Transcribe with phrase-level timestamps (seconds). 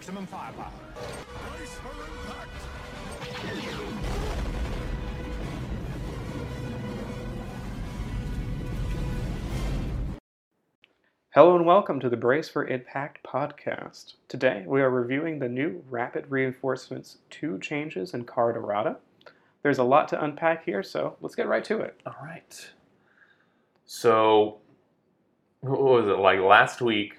[0.00, 0.72] maximum firepower.
[1.50, 2.50] Brace for impact.
[11.34, 14.14] Hello and welcome to the Brace for Impact podcast.
[14.26, 18.96] Today we are reviewing the new Rapid Reinforcements 2 changes in card errata.
[19.62, 22.00] There's a lot to unpack here, so let's get right to it.
[22.06, 22.70] All right.
[23.84, 24.60] So,
[25.60, 27.18] what was it like last week?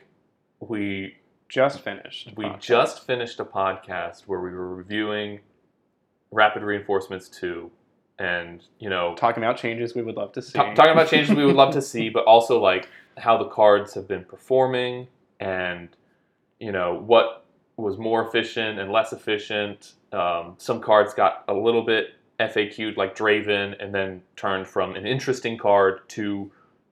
[0.60, 1.21] We
[1.52, 2.32] Just finished.
[2.38, 2.62] we podcast.
[2.62, 5.42] just finished a podcast where we were reviewing
[6.32, 7.70] Rapid Reinforcements two,
[8.20, 10.54] and you know talking about changes we would love to see.
[10.58, 12.88] ta- talking about changes we would love to see, but also like
[13.18, 15.08] how the cards have been performing,
[15.42, 15.90] and
[16.62, 19.94] you know what was more efficient and less efficient.
[20.14, 25.06] Um, some cards got a little bit FAQ'd, like Draven, and then turned from an
[25.06, 26.50] interesting card to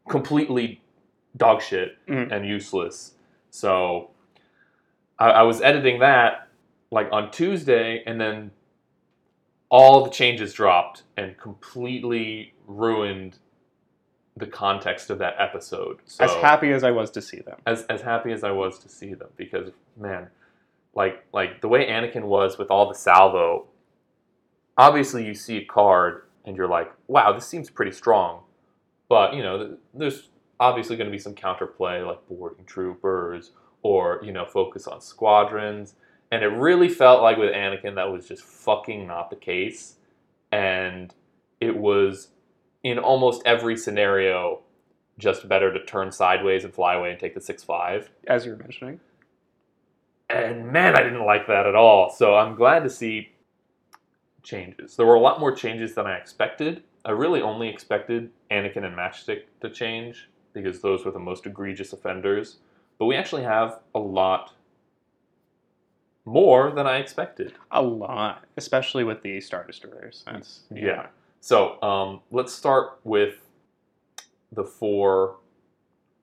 [0.10, 0.82] completely
[1.38, 2.32] dog shit Mhm.
[2.32, 3.14] and useless.
[3.52, 4.10] So
[5.20, 6.48] I, I was editing that
[6.92, 8.52] like on Tuesday, and then
[9.70, 13.38] all the changes dropped and completely ruined
[14.36, 16.00] the context of that episode.
[16.06, 17.58] So as happy as I was to see them.
[17.68, 20.30] as as happy as I was to see them because man,
[20.96, 23.68] like like the way Anakin was with all the salvo.
[24.78, 28.44] Obviously, you see a card and you're like, "Wow, this seems pretty strong,"
[29.10, 34.32] but you know, there's obviously going to be some counterplay like boarding troopers or you
[34.32, 35.96] know focus on squadrons.
[36.32, 39.96] And it really felt like with Anakin that was just fucking not the case,
[40.52, 41.14] and
[41.60, 42.30] it was
[42.84, 44.62] in almost every scenario
[45.18, 48.10] just better to turn sideways and fly away and take the six five.
[48.28, 49.00] As you were mentioning.
[50.30, 52.10] And man, I didn't like that at all.
[52.12, 53.30] So I'm glad to see
[54.44, 54.96] changes.
[54.96, 56.84] There were a lot more changes than I expected.
[57.04, 61.94] I really only expected Anakin and Matchstick to change because those were the most egregious
[61.94, 62.58] offenders.
[63.00, 64.54] But we actually have a lot
[66.26, 67.54] more than I expected.
[67.72, 68.46] A lot.
[68.58, 70.24] Especially with the Star Destroyers.
[70.26, 71.08] That's Yeah.
[71.40, 73.36] So um, let's start with
[74.52, 75.38] the four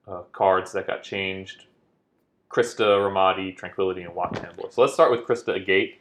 [0.07, 1.65] uh, cards that got changed:
[2.51, 4.73] Kyrsta, Ramda, Tranquility, and Wat Tambor.
[4.73, 6.01] So let's start with Kyrsta Agate.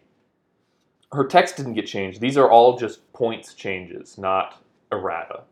[1.14, 2.20] Her text didn't get changed.
[2.20, 5.44] These are all just points changes, not errata.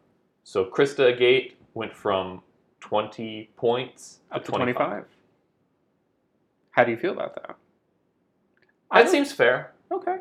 [0.44, 2.42] So Kyrsta Agate went from
[2.82, 5.06] 20 points Up to 25.
[6.74, 7.56] How do you feel about that?
[8.92, 9.72] That seems fair.
[9.92, 10.18] Okay.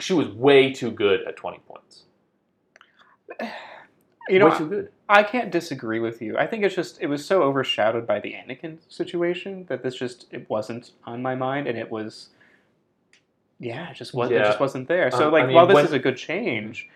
[0.00, 2.04] She was way too good at 20 points.
[4.28, 4.88] You know, way too good.
[5.08, 6.38] I can't disagree with you.
[6.38, 10.26] I think it's just it was so overshadowed by the Anakin situation that this just
[10.30, 12.28] it wasn't on my mind, and it was,
[13.58, 14.40] yeah, it just wasn't.
[14.40, 15.10] It just wasn't there.
[15.10, 16.88] So Uh, I like, mean, while this when- is a good change,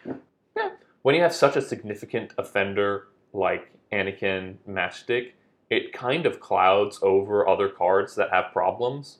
[0.56, 0.70] yeah.
[1.02, 5.32] when you have such a significant offender like Anakin Matchstick,
[5.70, 9.18] it kind of clouds over other cards that have problems.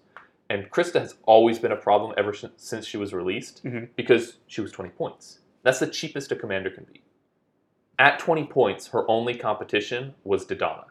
[0.49, 3.89] And Kyrsta has always been a problem ever sin- since she was released Mhm.
[3.97, 5.41] because she was 20 points.
[5.65, 7.03] That's the cheapest a commander can be.
[7.99, 10.85] At 20 points, her only competition was Dodonna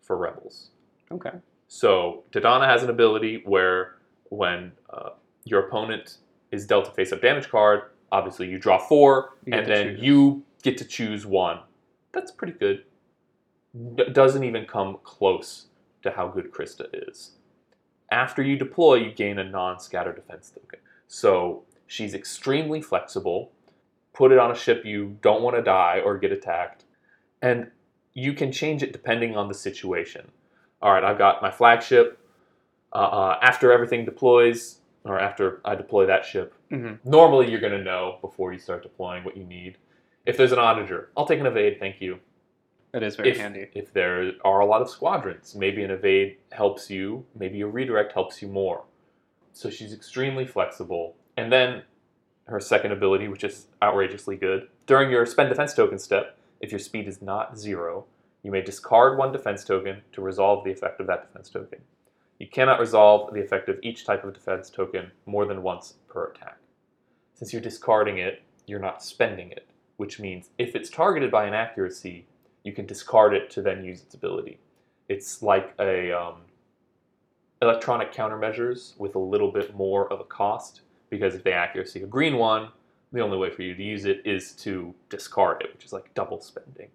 [0.00, 0.70] for Rebels.
[1.10, 1.32] okay,
[1.68, 3.96] So Dodonna has an ability where
[4.30, 5.10] when uh,
[5.44, 6.18] your opponent
[6.50, 10.02] is dealt a face-up damage card, obviously you draw four, You and then choose.
[10.02, 11.60] you get to choose one.
[12.12, 12.84] That's pretty good.
[14.12, 15.66] Doesn't even come close
[16.02, 17.32] to how good Kyrsta is.
[18.10, 20.80] After you deploy, you gain a non-scatter defense token.
[21.08, 23.52] So she's extremely flexible.
[24.12, 26.84] Put it on a ship you don't want to die or get attacked,
[27.40, 27.70] and
[28.12, 30.30] you can change it depending on the situation
[30.82, 32.18] all right, I've got my flagship.
[32.92, 36.98] Uh, uh, after everything deploys, or after I deploy that ship, Mhm.
[37.04, 39.78] normally you're going to know before you start deploying what you need.
[40.26, 42.20] If there's an auditor, I'll take an evade, thank you.
[42.92, 43.68] That is very If, handy.
[43.74, 48.12] if there are a lot of squadrons, maybe an evade helps you, maybe a redirect
[48.12, 48.84] helps you more.
[49.52, 51.16] So she's extremely flexible.
[51.36, 51.82] And then
[52.46, 56.78] her second ability, which is outrageously good, during your spend defense token step, if your
[56.78, 58.04] speed is not zero,
[58.42, 61.80] you may discard one defense token to resolve the effect of that defense token.
[62.38, 66.26] You cannot resolve the effect of each type of defense token more than once per
[66.26, 66.58] attack.
[67.34, 69.66] Since you're discarding it, you're not spending it,
[69.96, 72.26] which means if it's targeted by an accuracy,
[72.64, 74.58] you can discard it to then use its ability.
[75.08, 76.42] It's like a um,
[77.60, 82.06] electronic countermeasures with a little bit more of a cost because if the accuracy a
[82.06, 82.68] green one,
[83.12, 86.12] the only way for you to use it is to discard it, which is like
[86.14, 86.88] double spending.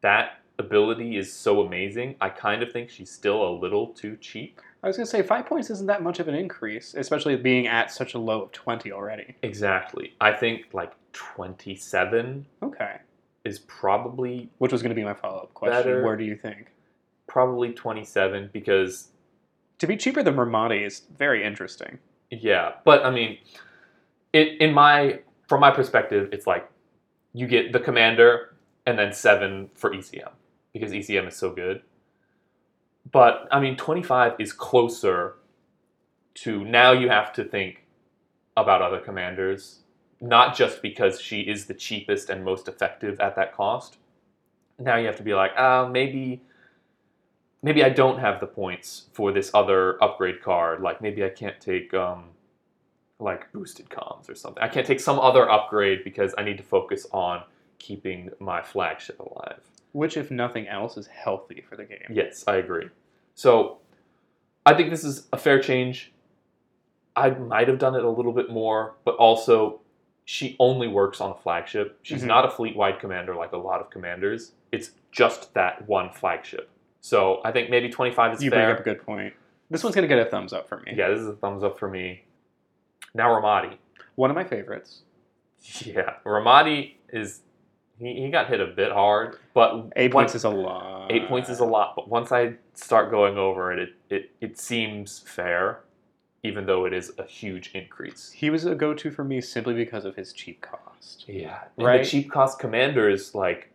[0.00, 2.16] That ability is so amazing.
[2.20, 4.60] I kind of think she's still a little too cheap.
[4.82, 7.92] I was gonna say five points isn't that much of an increase, especially being at
[7.92, 9.36] such a low of twenty already.
[9.42, 10.14] Exactly.
[10.20, 12.96] I think like 27 Okay,
[13.44, 15.76] is probably which was gonna be my follow up question.
[15.78, 16.02] Better.
[16.04, 16.68] Where do you think?
[17.28, 19.08] probably 27 because
[19.78, 21.98] To be cheaper than Ramda is very interesting.
[22.30, 23.38] Yeah, but I mean,
[24.34, 26.68] it in my from my perspective, it's like
[27.32, 28.54] you get the commander
[28.86, 30.30] and then seven for ECM
[30.74, 31.82] because ECM is so good.
[33.10, 35.36] But I mean, twenty five is closer
[36.34, 36.92] to now.
[36.92, 37.86] You have to think
[38.56, 39.80] about other commanders,
[40.22, 43.98] not just because she is the cheapest and most effective at that cost.
[44.78, 46.42] Now you have to be like, ah, maybe
[47.62, 50.80] maybe I don't have the points for this other upgrade card.
[50.80, 52.30] Like maybe I can't take um,
[53.18, 54.62] like boosted comms or something.
[54.62, 57.42] I can't take some other upgrade because I need to focus on
[57.78, 59.60] keeping my flagship alive.
[59.92, 62.06] Which, if nothing else, is healthy for the game.
[62.10, 62.88] Yes, I agree.
[63.34, 63.78] So
[64.64, 66.12] I think this is a fair change.
[67.14, 69.81] I might have done it a little bit more, but also
[70.24, 71.98] she only works on a flagship.
[72.02, 72.26] She's Mhm.
[72.28, 74.52] not a fleet wide commander like a lot of commanders.
[74.70, 76.70] It's just that one flagship.
[77.00, 78.66] So I think maybe 25 is You fair.
[78.66, 79.34] bring up a good point.
[79.70, 80.92] This one's going to get a thumbs up for me.
[80.96, 82.24] Yeah, this is a thumbs up for me.
[83.14, 83.76] Now Ramda.
[84.14, 85.02] One of my favorites.
[85.84, 87.42] Yeah, Ramda is
[87.98, 91.12] he, he got hit a bit hard, but Eight once- points is a lot.
[91.12, 91.94] eight points is a lot.
[91.94, 95.80] But once I start going over it, it, it, it seems fair,
[96.42, 98.32] even though it is a huge increase.
[98.32, 101.24] He was a go-to for me simply because of his cheap cost.
[101.28, 102.02] Yeah, and Right.
[102.02, 103.68] the cheap cost commanders like.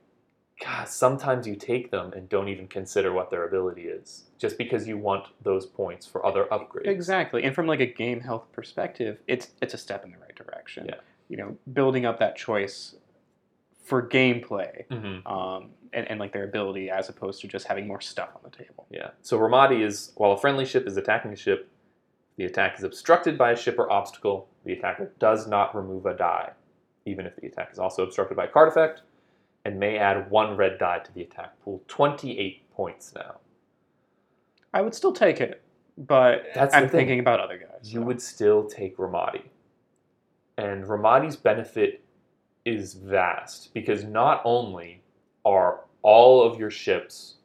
[0.60, 4.88] God, sometimes you take them and don't even consider what their ability is, just because
[4.88, 6.88] you want those points for other upgrades.
[6.88, 10.34] Exactly, and from like a game health perspective, it's it's a step in the right
[10.34, 10.88] direction.
[10.88, 10.96] Yeah.
[11.30, 12.96] You know, building up that choice
[13.84, 18.02] for gameplay hmm um, and, and like their ability as opposed to just having more
[18.02, 18.88] stuff on the table.
[18.90, 19.12] Yeah.
[19.22, 21.70] So Ramda is while a friendly ship is attacking a ship,
[22.38, 24.48] the attack is obstructed by a ship or obstacle.
[24.64, 26.52] The attacker does not remove a die,
[27.06, 29.02] even if the attack is also obstructed by a card effect,
[29.66, 31.82] and may add one red die to the attack pool.
[31.88, 33.38] Twenty-eight points now.
[34.74, 35.62] I would still take it,
[35.98, 37.92] but That's I'm thinking about other guys.
[37.92, 38.06] You so.
[38.06, 39.40] would still take Ramda,
[40.58, 42.04] and Ramda's benefit
[42.66, 45.02] is vast because not only
[45.46, 47.36] are all of your ships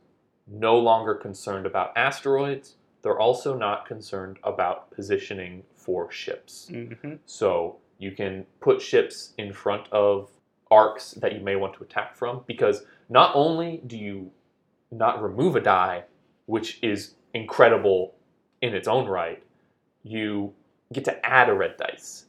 [0.48, 6.68] no longer concerned about asteroids, they're also not concerned about positioning for ships.
[6.70, 7.18] Mhm.
[7.26, 10.30] So you can put ships in front of
[10.70, 14.30] arcs that you may want to attack from because not only do you
[14.90, 16.04] not remove a die,
[16.46, 18.14] which is incredible
[18.60, 19.42] in its own right,
[20.02, 20.54] you
[20.92, 22.26] get to add a red dice,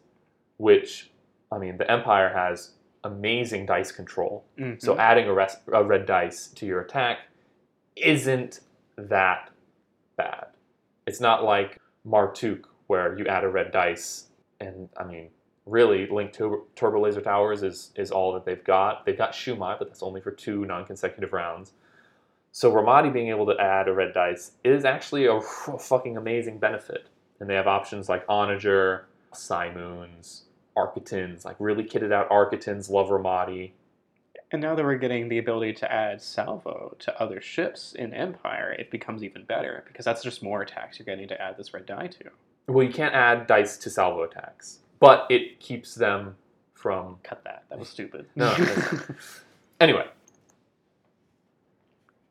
[0.57, 1.11] which,
[1.51, 4.45] I mean, the Empire has amazing dice control.
[4.57, 4.81] Mhm.
[4.81, 7.19] So adding a, res- a red dice to your attack
[7.95, 8.61] isn't
[8.97, 9.49] that
[10.15, 10.47] bad.
[11.05, 14.27] It's not like Martuk where you add a red dice
[14.59, 15.29] and I mean
[15.65, 19.05] really Link Turbo, Turbo Laser Towers is is all that they've got.
[19.05, 21.73] They've got Shumai, but that's only for two non-consecutive rounds.
[22.51, 25.41] So Ramda being able to add a red dice is actually a
[25.79, 27.07] fucking amazing benefit.
[27.39, 30.43] And they have options like Onager, Simoons,
[30.77, 33.69] Arquitens, like really kitted out Arquitens, love Ramda.
[34.53, 38.73] And now that we're getting the ability to add salvo to other ships in Empire,
[38.77, 41.87] it becomes even better because that's just more attacks you're getting to add this red
[41.87, 42.25] die to.
[42.67, 46.35] Well, you can't add dice to salvo attacks, but it keeps them
[46.75, 47.17] from.
[47.23, 47.63] Cut that.
[47.71, 48.27] That was stupid.
[48.35, 48.55] No,
[49.79, 50.05] Anyway.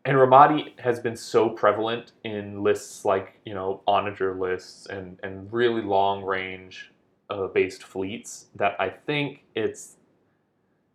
[0.04, 5.52] And Ramda has been so prevalent in lists like, you know, Onager lists and, and
[5.52, 6.92] really long range
[7.30, 9.96] uh, based fleets that I think it's.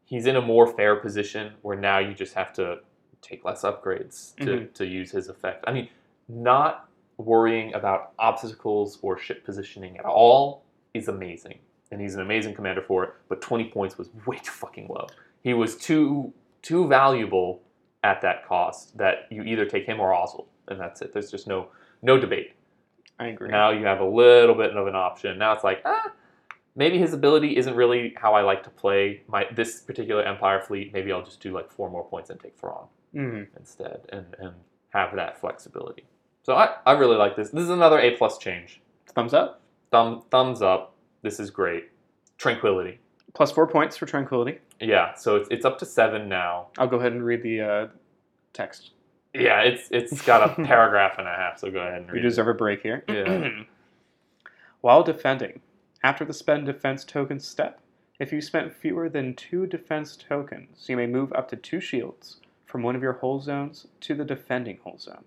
[0.07, 2.79] He's in a more fair position where now you just have to
[3.21, 4.73] take less upgrades to, Mhm.
[4.75, 5.65] to use his effect.
[5.67, 5.89] I mean,
[6.29, 6.87] not
[7.17, 11.59] worrying about obstacles or ship positioning at all is amazing.
[11.91, 15.07] And he's an amazing commander for it, but 20 points was way too fucking low.
[15.43, 17.61] He was too too valuable
[18.03, 21.11] at that cost that you either take him or Oswald, and that's it.
[21.13, 21.67] There's just no
[22.01, 22.53] no debate.
[23.19, 23.49] I agree.
[23.49, 25.37] Now you have a little bit of an option.
[25.37, 26.11] Now it's like, ah,
[26.77, 30.93] maybe his ability isn't really how I like to play my this particular Empire fleet.
[30.93, 33.47] Maybe I'll just do like four more points and take Thrawn Mhm.
[33.59, 34.53] instead and, and
[34.91, 36.05] have that flexibility.
[36.43, 37.49] So I, I really like this.
[37.49, 38.81] This is another A plus change.
[39.13, 39.59] Thumbs up.
[39.91, 40.93] Thumb thumbs up.
[41.23, 41.89] This is great.
[42.37, 42.99] Tranquility.
[43.33, 44.59] Plus four points for tranquility.
[44.79, 46.67] Yeah, so it's, it's up to seven now.
[46.77, 47.87] I'll go ahead and read the uh,
[48.53, 48.91] text.
[49.33, 52.25] Yeah, it's it's got a paragraph and a half, so go ahead and We read
[52.25, 52.29] it.
[52.29, 53.03] deserve a break here.
[53.09, 53.49] Yeah.
[54.81, 55.59] While defending,
[56.03, 57.81] after the spend defense token step,
[58.19, 62.39] if you spent fewer than two defense tokens, you may move up to two shields
[62.65, 65.25] from one of your hull zones to the defending hull zone.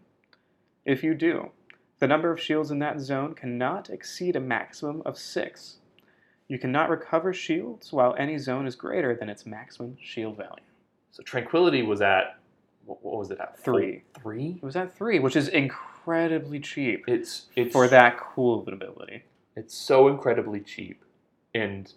[0.85, 1.50] If you do,
[1.99, 5.77] the number of shields in that zone cannot exceed a maximum of six.
[6.49, 10.65] You cannot recover shields while any zone is greater than its maximum shield value.
[11.12, 12.39] So Tranquility was at
[12.87, 13.59] what was it at?
[13.59, 14.03] Three.
[14.21, 14.59] Three?
[14.61, 18.75] It was at three, which is incredibly cheap It's it's for that cool of an
[18.75, 19.23] ability.
[19.57, 21.04] It's so incredibly cheap,
[21.54, 21.92] and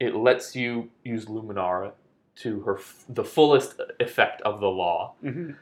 [0.00, 1.92] it lets you use Luminara
[2.36, 5.52] to her f- the fullest effect of the law, Mm-hmm.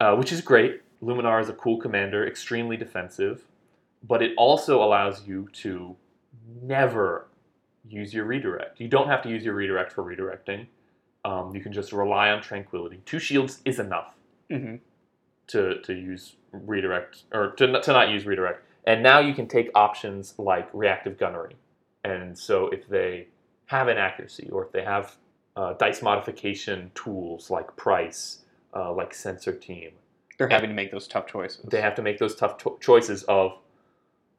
[0.00, 0.82] uh, which is great.
[1.02, 3.44] Luminara is a cool commander, extremely defensive,
[4.06, 5.96] but it also allows you to
[6.62, 7.28] never
[7.88, 8.80] use your redirect.
[8.80, 10.66] You don't have to use your redirect for redirecting.
[11.24, 13.00] Um, you can just rely on Tranquility.
[13.04, 14.14] Two shields is enough
[14.50, 14.76] Mm-hmm.
[15.48, 18.62] to, to use redirect or to, to not use redirect.
[18.86, 21.56] And now you can take options like reactive gunnery.
[22.04, 23.28] And so if they
[23.66, 25.16] have an accuracy or if they have
[25.56, 29.90] uh, dice modification tools like Pryce, uh, like sensor team,
[30.38, 31.64] They're having to make those tough choices.
[31.68, 33.58] they have to make those tough to- choices of,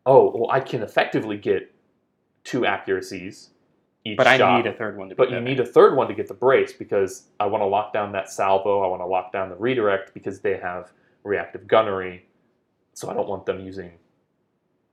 [0.05, 1.73] oh, well, I can effectively get
[2.43, 3.49] two accuracies
[4.05, 4.63] each but I shot.
[4.63, 5.15] need a third one to.
[5.15, 7.91] But you need a third one to get the brace because I want to lock
[7.91, 8.81] down that salvo.
[8.81, 10.93] I want to lock down the redirect because they have
[11.25, 12.25] reactive gunnery.
[12.93, 13.91] So I don't want them using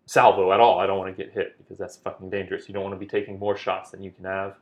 [0.06, 0.78] salvo at all.
[0.78, 2.68] I don't want to get hit because that's fucking dangerous.
[2.68, 4.56] You don't want to be taking more shots than you can have.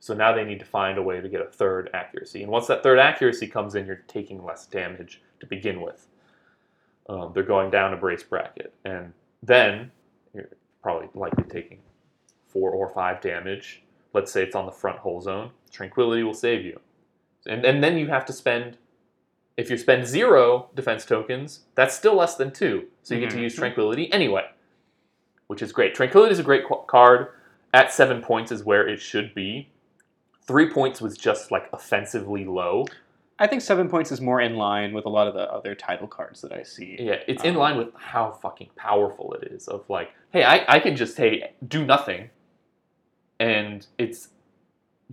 [0.00, 2.42] So now they need to find a way to get a third accuracy.
[2.42, 6.06] And once that third accuracy comes in, you're taking less damage to begin with.
[7.08, 8.74] Um, they're going down a brace bracket.
[8.84, 9.90] And then
[10.34, 10.50] you're
[10.82, 11.78] probably likely taking
[12.48, 13.82] four or five damage.
[14.12, 15.50] Let's say it's on the front hole zone.
[15.72, 16.80] Tranquility will save you.
[17.46, 18.76] And, and then you have to spend,
[19.56, 22.88] if you spend zero defense tokens, that's still less than two.
[23.04, 24.46] So you get to use Tranquility anyway,
[25.46, 25.94] which is great.
[25.94, 27.28] Tranquility is a great qu- card.
[27.72, 29.68] At seven points is where it should be.
[30.46, 32.86] Three points was just like offensively low.
[33.38, 36.06] I think seven points is more in line with a lot of the other title
[36.06, 36.96] cards that I see.
[36.98, 39.68] Yeah, it's in Um, line with how fucking powerful it is.
[39.68, 42.30] Of like, hey, I, I can just hey do nothing,
[43.40, 44.28] and it's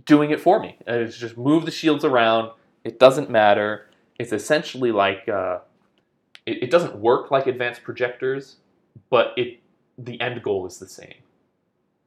[0.06, 0.78] doing it for me.
[0.86, 2.52] And it's just move the shields around.
[2.84, 3.88] It doesn't matter.
[4.18, 5.58] It's essentially like uh,
[6.46, 8.56] it, it doesn't work like advanced projectors,
[9.10, 9.60] but it
[9.98, 11.14] the end goal is the same.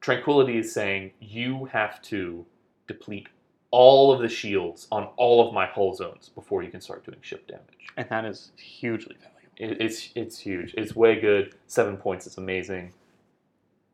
[0.00, 2.44] Tranquility is saying you have to
[2.86, 3.28] deplete
[3.70, 7.18] all of the shields on all of my hull zones before you can start doing
[7.20, 7.88] ship damage.
[7.96, 9.76] And that is hugely valuable.
[9.78, 10.74] It, it's it's huge.
[10.76, 11.54] It's way good.
[11.66, 12.92] Seven points is amazing.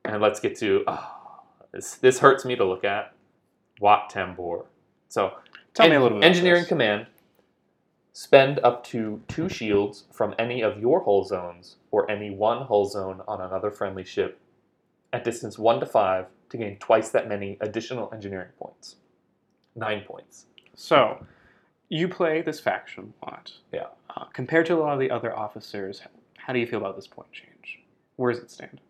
[0.04, 1.40] And let's get to ah,
[1.72, 1.94] this.
[1.96, 3.12] This hurts me to look at.
[3.80, 4.66] Wat Tambor.
[5.08, 5.34] So
[5.74, 6.24] Tell me a little bit.
[6.24, 7.06] about Engineering command.
[8.12, 12.84] Spend up to two shields from any of your hull zones or any one hull
[12.84, 14.38] zone on another friendly ship
[15.12, 18.96] at distance one to five to gain twice that many additional engineering points.
[19.74, 20.46] Nine points.
[20.74, 21.24] So,
[21.88, 23.52] you play this faction a lot.
[23.72, 23.86] Yeah.
[24.14, 26.02] Uh, compared to a lot of the other officers,
[26.36, 27.80] how do you feel about this point change?
[28.16, 28.80] Where does it stand?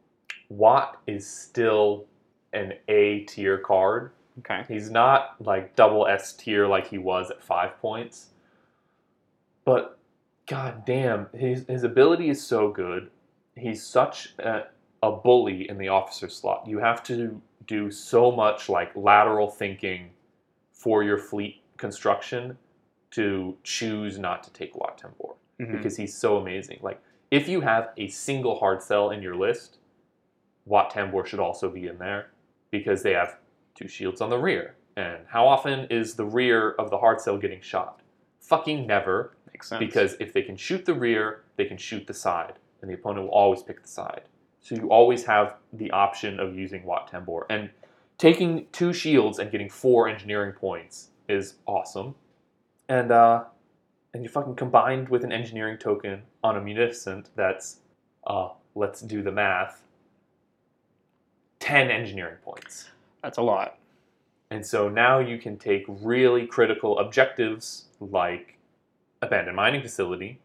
[0.49, 2.07] Wat is still
[2.53, 4.11] an A tier card.
[4.41, 4.65] Okay.
[4.69, 8.29] He's not like double S tier like he was at five points.
[9.65, 9.99] But
[10.47, 13.11] god damn, his his ability is so good.
[13.57, 14.65] He's such a,
[15.03, 16.67] a bully in the officer slot.
[16.67, 20.11] You have to do so much like lateral thinking
[20.73, 22.57] for your fleet construction
[23.11, 25.73] to choose not to take Wat Tambor Mhm.
[25.77, 26.79] because he's so amazing.
[26.83, 27.01] Like
[27.31, 29.79] if you have a single Hardcell in your list,
[30.65, 32.31] Wat Tambor should also be in there
[32.71, 33.37] because they have
[33.75, 34.77] two shields on the rear.
[34.97, 38.01] And how often is the rear of the Hardcell getting shot?
[38.41, 39.35] Fucking never.
[39.63, 39.81] Makes sense.
[39.81, 43.27] Because if they can shoot the rear, they can shoot the side, and the opponent
[43.27, 44.23] will always pick the side.
[44.61, 47.45] So you always have the option of using Wat Tambor.
[47.49, 47.71] And
[48.19, 52.15] taking two shields and getting four engineering points is awesome.
[52.89, 53.45] And uh,
[54.15, 57.79] and you fucking combined with an engineering token on a munificent that's
[58.27, 59.83] uh, let's do the math.
[61.61, 62.89] Ten engineering points.
[63.23, 63.79] that's a lot.
[64.51, 68.59] And so now you can take really critical objectives like
[69.23, 70.39] abandoned mining facility.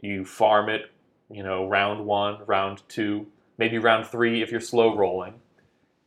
[0.00, 0.90] You farm it,
[1.30, 3.26] you know, round one, round two,
[3.58, 5.34] maybe round three if you're slow rolling.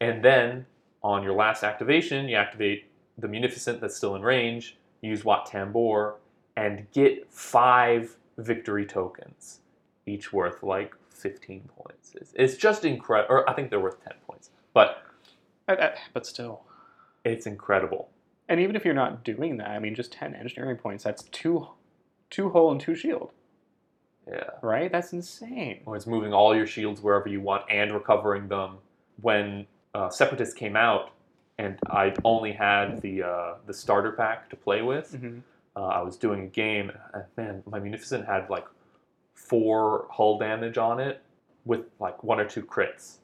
[0.02, 0.66] And then
[1.02, 2.86] on your last activation, you activate
[3.18, 6.16] the munificent that's still in range, use Wat Tambor,
[6.58, 9.60] and get five victory tokens,
[10.06, 12.14] each worth like 15 points.
[12.16, 13.34] It's, it's just incredible.
[13.34, 15.04] Or I think they're worth 10 points, but
[15.70, 16.64] Uh, uh, But still.
[17.24, 18.10] it's incredible.
[18.50, 21.68] And even if you're not doing that, I mean, just 10 engineering points, that's two,
[22.36, 23.32] two hull and two shield,
[24.27, 24.50] Yeah.
[24.62, 24.92] right?
[24.92, 25.82] That's insane.
[25.86, 28.77] Or it's moving all your shields wherever you want and recovering them.
[29.22, 31.12] When uh, Separatists came out,
[31.58, 35.39] and I only had the uh, the starter pack to play with, hmm
[35.77, 38.65] uh, I was doing a game, and man, my Munificent had like
[39.34, 41.22] four hull damage on it
[41.65, 43.18] with like one or two crits.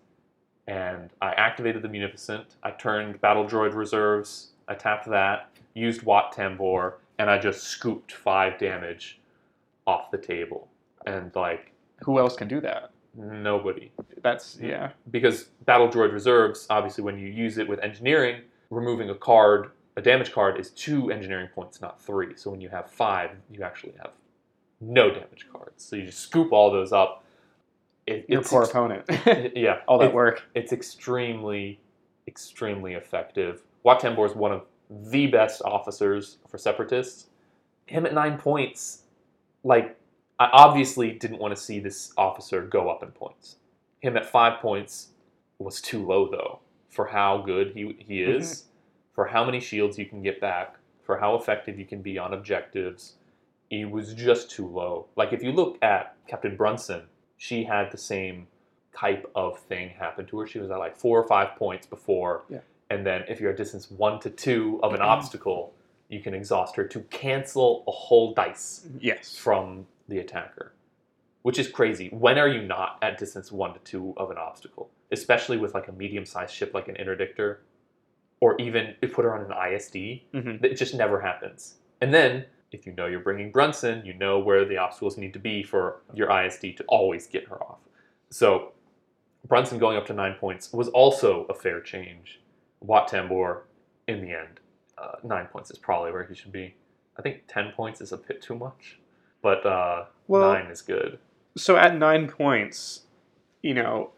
[0.67, 2.55] And I activated the Munificent.
[2.63, 4.51] I turned Battle Droid reserves.
[4.67, 9.19] I tapped that, used Wat Tambor, and I just scooped five damage
[9.85, 10.67] off the table.
[11.05, 11.71] And like
[12.03, 12.91] Who else can do that?
[13.15, 13.91] nobody.
[14.23, 14.91] That's yeah.
[15.11, 20.01] Because Battle Droid Reserves, obviously when you use it with engineering, removing a card, a
[20.01, 22.35] damage card is two engineering points, not three.
[22.37, 24.11] So when you have five, you actually have
[24.79, 25.83] no damage cards.
[25.83, 27.23] So you just scoop all those up.
[28.07, 29.03] It, Your poor ex- opponent.
[29.55, 30.41] yeah, All that it- work.
[30.55, 31.79] it's extremely,
[32.27, 33.61] extremely effective.
[33.83, 34.61] Wat Tambor is one of
[34.91, 37.27] the best officers for separatists.
[37.85, 39.03] Him at nine points,
[39.63, 39.97] like
[40.39, 43.57] I obviously didn't want to see this officer go up in points.
[44.01, 45.09] Him at five points
[45.59, 48.37] was too low though for how good he he mm-hmm.
[48.37, 48.65] is,
[49.13, 52.33] for how many shields you can get back, for how effective you can be on
[52.33, 53.13] objectives.
[53.69, 55.07] He was just too low.
[55.15, 57.03] Like if you look at Captain Brunson,
[57.37, 58.47] she had the same
[58.95, 60.47] type of thing happen to her.
[60.47, 62.43] She was at like four or five points before.
[62.49, 62.59] Yeah.
[62.91, 65.05] And then if you're at distance one to two of an Mhm.
[65.05, 65.73] obstacle,
[66.09, 69.37] you can exhaust her to cancel a whole dice Yes.
[69.37, 70.73] from the attacker,
[71.41, 72.09] which is crazy.
[72.09, 74.91] When are you not at distance one to two of an obstacle?
[75.09, 77.59] Especially with like a medium sized ship like an interdictor,
[78.41, 80.61] or even if put her on an ISD, Mhm.
[80.61, 81.79] it just never happens.
[82.01, 85.39] And then if you know you're bringing Brunson, you know where the obstacles need to
[85.39, 87.79] be for your ISD to always get her off.
[88.29, 88.73] So
[89.45, 92.41] Brunson going up to nine points was also a fair change.
[92.81, 93.61] Wat Tambor,
[94.07, 94.59] in the end,
[94.97, 96.75] uh, nine points is probably where he should be.
[97.17, 98.99] I think ten points is a bit too much,
[99.41, 101.19] but uh, Well- nine is good.
[101.57, 103.01] So at nine points,
[103.61, 104.11] you know,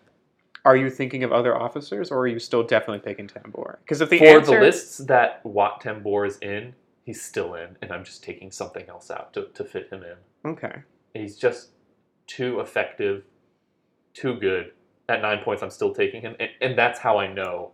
[0.66, 3.78] are you thinking of other officers, or are you still definitely picking Tambor?
[3.80, 7.76] Because if the For answer, the lists that Wat Tambor is in, he's still in,
[7.82, 10.50] and I'm just taking something else out to, to fit him in.
[10.52, 10.84] okay,
[11.16, 11.70] He's just
[12.28, 13.24] too effective,
[14.14, 14.72] too good.
[15.10, 17.72] At nine points, I'm still taking him, and, and that's how I know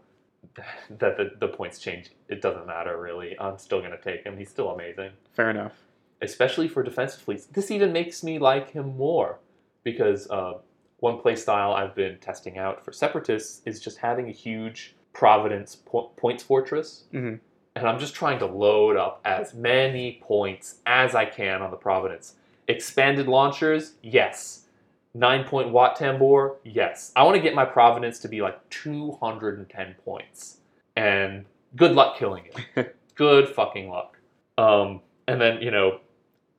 [0.99, 2.11] that the, the points change.
[2.27, 3.37] It doesn't matter really.
[3.39, 4.37] I'm still going to take him.
[4.37, 5.73] He's still amazing, fair enough.
[6.21, 7.45] especially for defensive fleets.
[7.45, 9.39] This even makes me like him more
[9.83, 10.53] because uh,
[10.99, 15.75] one play style I've been testing out for separatists is just having a huge Providence
[15.75, 17.39] po- points fortress Mhm.
[17.75, 21.77] and I'm just trying to load up as many points as I can on the
[21.77, 22.35] Providence.
[22.67, 24.65] Expanded launchers, yes.
[25.19, 27.11] Nine point Wat Tambor, yes.
[27.13, 30.59] I want to get my Providence to be like 210 points,
[30.95, 31.43] and
[31.75, 32.95] good luck killing it.
[33.15, 34.17] good fucking luck.
[34.57, 35.99] Um, and then you know,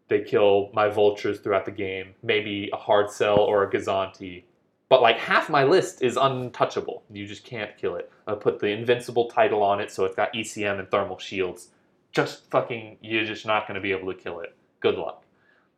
[0.08, 2.12] they kill my vultures throughout the game.
[2.22, 4.44] Maybe a Hardcell or a Gozanti.
[4.90, 7.02] But like half my list is untouchable.
[7.10, 8.12] You just can't kill it.
[8.26, 11.68] I put the invincible title on it, so it's got ECM and thermal shields.
[12.12, 14.54] Just fucking, you're just not going to be able to kill it.
[14.80, 15.24] Good luck.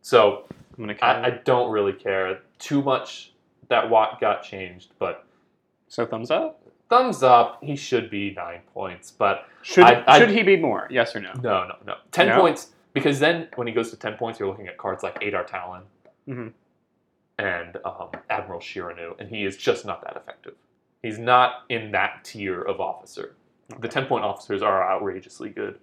[0.01, 0.49] So
[0.83, 0.97] gonna.
[1.03, 3.33] I, I don't really care too much
[3.69, 5.25] that Wat got changed, but
[5.89, 6.61] so thumbs up.
[6.89, 7.63] thumbs up.
[7.63, 10.87] He should be nine points, but Should I- I- should he be more?
[10.91, 11.33] Yes or no?
[11.35, 11.95] no, no, no.
[12.11, 12.41] Ten No?
[12.41, 15.45] points because then when he goes to ten points, you're looking at cards like Adar
[15.45, 15.83] Tallon
[16.29, 16.53] Mhm.
[17.39, 20.55] and um, Admiral Chiraneau, and he is just not that effective.
[21.03, 23.35] He's not in that tier of officer.
[23.81, 25.79] The ten point officers are outrageously good.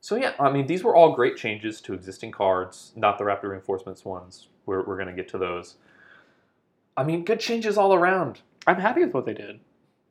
[0.00, 3.48] So yeah, I mean these were all great changes to existing cards, not the rapid
[3.48, 4.48] reinforcements ones.
[4.66, 5.76] We're we're gonna get to those.
[6.96, 8.40] I mean, good changes all around.
[8.66, 9.60] I'm happy with what they did.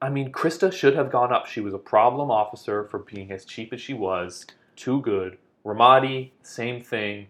[0.02, 1.45] I mean, Kyrsta should have gone up.
[1.45, 4.45] She was a problem officer for being as cheap as she was.
[4.78, 5.38] Too good.
[5.65, 7.28] Ramda, same thing.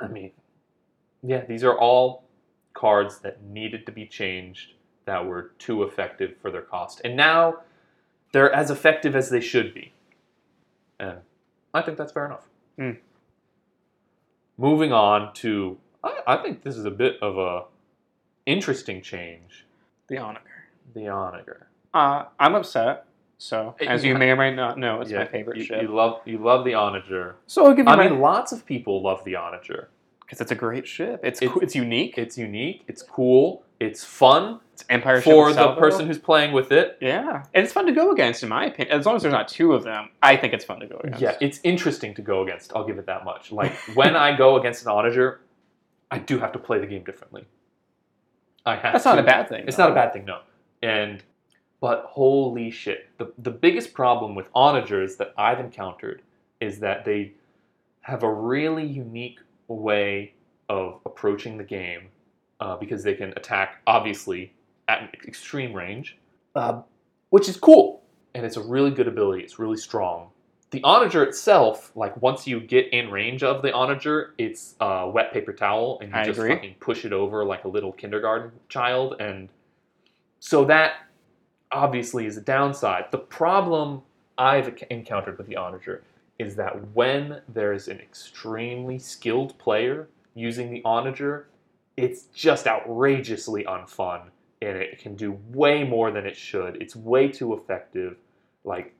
[0.00, 0.30] I mean,
[1.22, 2.24] yeah, these are all
[2.72, 4.72] cards that needed to be changed
[5.04, 7.02] that were too effective for their cost.
[7.04, 7.58] And now
[8.32, 9.92] they're as effective as they should be.
[10.98, 11.18] And
[11.74, 12.44] I think that's fair enough.
[12.78, 12.90] Hmm.
[14.56, 17.64] Moving on to, I, I think this is a bit of a
[18.46, 19.64] interesting change.
[20.06, 20.40] The onager.
[20.94, 21.66] The Onager.
[21.92, 23.06] Uh, I'm upset.
[23.38, 25.82] So, as you may or may not know, it's my favorite you, ship.
[25.82, 27.34] You love you love the Onager.
[27.46, 29.88] so I'll give you I my mean, lots of people love the Onager.
[30.20, 31.20] because it's a great ship.
[31.24, 32.16] It's It's- coo- it's unique.
[32.16, 32.84] It's unique.
[32.86, 33.63] It's cool.
[33.80, 36.98] It's fun It's Empire ship for the person who's playing with it.
[37.00, 38.98] Yeah, and it's fun to go against, in my opinion.
[38.98, 41.20] As long as there's not two of them, I think it's fun to go against.
[41.20, 42.72] Yeah, it's interesting to go against.
[42.74, 43.52] I'll give it that much.
[43.52, 45.40] Like when I go against an Onager,
[46.10, 47.44] I do have to play the game differently.
[48.66, 48.92] I have.
[48.92, 49.64] that's not a bad thing.
[49.66, 49.84] It's though.
[49.84, 50.40] not a bad thing, no.
[50.82, 51.22] And
[51.80, 56.22] but holy shit, the the biggest problem with onagers that I've encountered
[56.60, 57.32] is that they
[58.02, 60.34] have a really unique way
[60.68, 62.08] of approaching the game
[62.60, 64.52] uh, because they can attack obviously
[64.88, 66.18] at an extreme range,
[66.54, 66.82] uh,
[67.30, 68.02] which is cool,
[68.34, 69.42] and it's a really good ability.
[69.42, 70.30] It's really strong.
[70.70, 75.32] The onager itself, like once you get in range of the onager, it's a wet
[75.32, 76.54] paper towel, and you I just agree.
[76.54, 79.48] fucking push it over like a little kindergarten child, and
[80.40, 80.94] so that
[81.70, 83.06] obviously is a downside.
[83.10, 84.02] The problem
[84.36, 86.02] I've encountered with the onager
[86.38, 91.46] is that when there's an extremely skilled player using the onager,
[91.96, 94.22] it's just outrageously unfun
[94.62, 96.80] and it can do way more than it should.
[96.80, 98.16] It's way too effective.
[98.64, 98.94] Like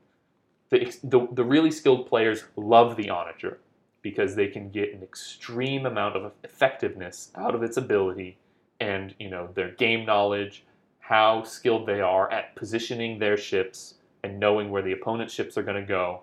[0.70, 3.58] the, the, the really skilled players love the onager
[4.02, 8.36] because they can get an extreme amount of effectiveness out of its ability
[8.80, 10.64] and you know their game knowledge,
[10.98, 15.62] how skilled they are at positioning their ships and knowing where the opponent's ships are
[15.62, 16.22] going to go,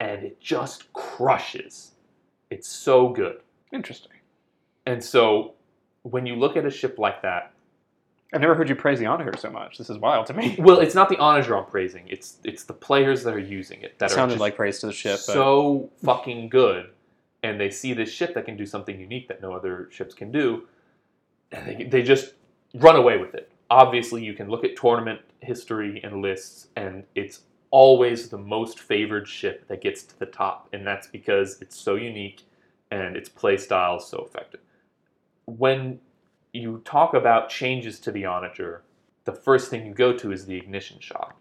[0.00, 1.92] and it just crushes.
[2.50, 3.40] It's so good.
[3.72, 4.12] Interesting.
[4.86, 5.54] And so
[6.02, 7.52] when you look at a ship like that,
[8.32, 9.78] I've never heard you praise the Onager so much.
[9.78, 10.54] This is wild to me.
[10.58, 12.04] well, it's not the onager I'm praising.
[12.08, 14.92] It's it's the players that are using it that It sounded like praise to the
[14.92, 15.20] ship.
[15.26, 16.90] but- so fucking good,
[17.42, 20.30] and they see this ship that can do something unique that no other ships can
[20.30, 20.64] do,
[21.52, 22.34] and they, they just
[22.74, 23.50] run away with it.
[23.70, 29.26] Obviously, you can look at tournament history and lists, and it's always the most favored
[29.28, 32.42] ship that gets to the top, and that's because it's so unique
[32.90, 34.60] and its play style is so effective.
[35.56, 36.00] When
[36.52, 38.82] you talk about changes to the onager,
[39.24, 41.36] the first thing you go to is the ignition shot.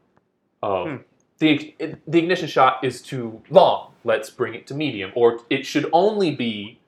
[0.63, 0.95] Of Hmm.
[1.39, 1.75] the
[2.07, 3.93] the ignition shot is too long.
[4.03, 6.79] Let's bring it to medium, or it should only be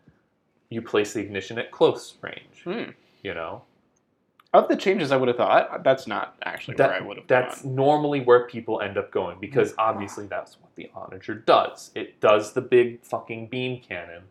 [0.70, 2.64] you place the ignition at close range.
[2.64, 2.92] Hmm.
[3.24, 3.64] You know,
[4.52, 7.28] Of the changes I would have thought, that's not actually That- where I would have
[7.28, 7.76] that's gone.
[7.76, 11.92] normally where people end up going because obviously that's what the onager does.
[11.94, 14.24] It does the big fucking beam cannon,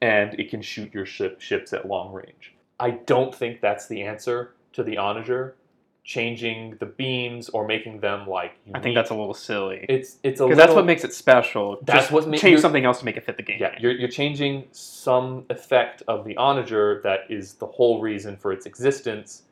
[0.00, 2.54] and it can shoot your ship ships at long range.
[2.80, 5.56] I don't think that's the answer to the onager.
[6.04, 9.84] Changing the beams or making them like I think that's a little silly.
[9.90, 11.78] it's it's a Because that's what makes it special.
[11.82, 13.58] That's Just what ma- change something else to make it fit the game.
[13.60, 18.52] Yeah, you're, you're changing some effect of the onager that is the whole reason for
[18.52, 19.42] its existence.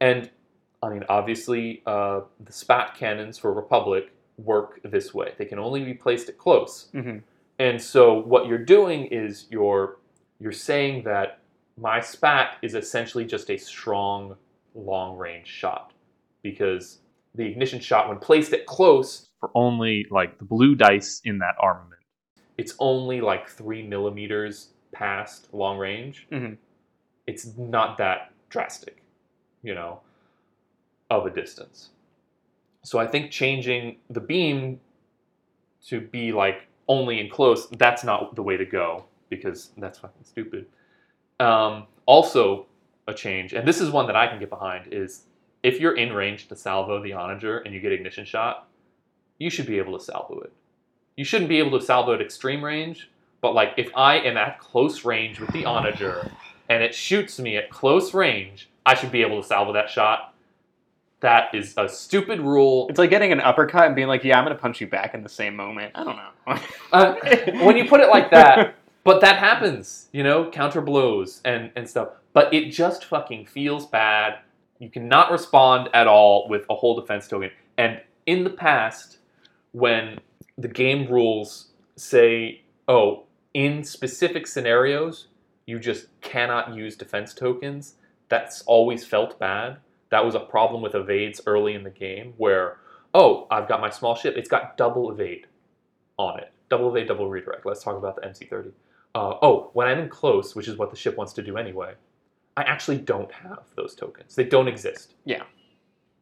[0.00, 0.28] And,
[0.82, 5.34] I mean, obviously, uh, the spat cannons for Republic work this way.
[5.38, 6.88] They can only be placed at close.
[6.90, 7.18] hmm
[7.60, 9.98] And so what you're doing is you're
[10.40, 11.40] you're saying that
[11.76, 14.34] my spat is essentially just a strong
[14.74, 15.92] long range shot
[16.42, 17.00] because
[17.34, 21.54] the ignition shot when placed at close for only like the blue dice in that
[21.60, 22.00] armament.
[22.56, 26.26] It's only like three millimeters past long range.
[26.32, 26.56] Mhm.
[27.26, 29.02] it's not that drastic
[29.62, 30.00] you know
[31.10, 31.90] of a distance.
[32.82, 34.80] So i think changing the beam
[35.88, 40.24] to be like only in close, that's not the way to go because that's fucking
[40.24, 40.66] stupid.
[41.38, 42.66] Um, also,
[43.06, 45.22] a change, and this is one that I can get behind, is
[45.62, 48.68] if you're in range to salvo the onager and you get ignition shot,
[49.38, 50.52] you should be able to salvo it.
[51.16, 53.08] You shouldn't be able to salvo at extreme range,
[53.40, 56.28] but like if I am at close range with the onager
[56.68, 60.29] and it shoots me at close range, I should be able to salvo that shot.
[61.20, 62.86] That is a stupid rule.
[62.88, 65.22] It's like getting an uppercut and being like, "Yeah, I'm gonna punch you back in
[65.22, 66.58] the same moment." I don't know.
[66.92, 67.14] Uh,
[67.64, 71.88] when you put it like that, but that happens, you know, counter blows and, and
[71.88, 72.08] stuff.
[72.32, 74.38] But it just fucking feels bad.
[74.78, 77.50] You cannot respond at all with a whole defense token.
[77.76, 79.18] And in the past,
[79.72, 80.20] when
[80.56, 85.28] the game rules say, oh, in specific scenarios,
[85.66, 87.94] you just cannot use defense tokens,
[88.28, 89.78] that's always felt bad.
[90.10, 92.78] That was a problem with evades early in the game where,
[93.14, 95.46] oh, I've got my small ship, it's got double evade
[96.18, 96.52] on it.
[96.68, 97.66] Double evade, double redirect.
[97.66, 98.72] Let's talk about the MC30.
[99.14, 101.94] Uh, oh, when I'm in close, which is what the ship wants to do anyway,
[102.56, 104.34] I actually don't have those tokens.
[104.34, 105.14] They don't exist.
[105.24, 105.42] Yeah.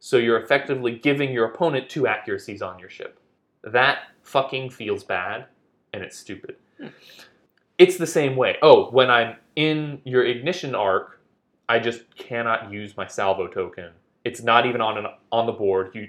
[0.00, 3.18] So you're effectively giving your opponent two accuracies on your ship.
[3.62, 5.46] That fucking feels bad,
[5.92, 6.56] and it's stupid.
[7.78, 8.56] It's the same way.
[8.62, 11.17] Oh, when I'm in your ignition arc,
[11.68, 13.90] I just cannot use my salvo token.
[14.24, 15.90] It's not even on an, on the board.
[15.94, 16.08] You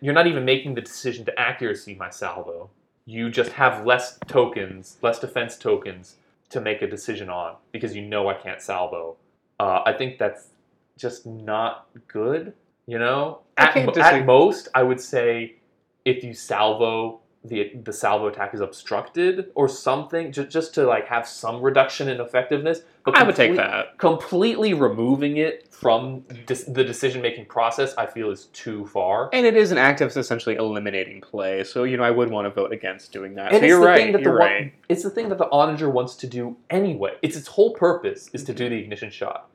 [0.00, 2.70] you're not even making the decision to accuracy my salvo.
[3.04, 6.16] You just have less tokens, less defense tokens
[6.50, 9.16] to make a decision on because you know I can't salvo.
[9.58, 10.48] Uh, I think that's
[10.96, 12.52] just not good.
[12.86, 14.20] You know, at, can't mo- disagree.
[14.20, 15.56] at most, I would say
[16.04, 21.06] if you salvo the the salvo attack is obstructed or something, just just to like
[21.06, 22.80] have some reduction in effectiveness.
[23.04, 23.96] But I would take that.
[23.96, 29.30] Completely removing it from dis- the decision making process, I feel, is too far.
[29.32, 32.46] And it is an act of essentially eliminating play, so you know I would want
[32.46, 33.52] to vote against doing that.
[33.52, 34.12] And so you're the right.
[34.12, 34.74] that the you're one- right.
[34.88, 37.14] It's the thing that the onager wants to do anyway.
[37.22, 39.48] It's its whole purpose is to do the ignition shot.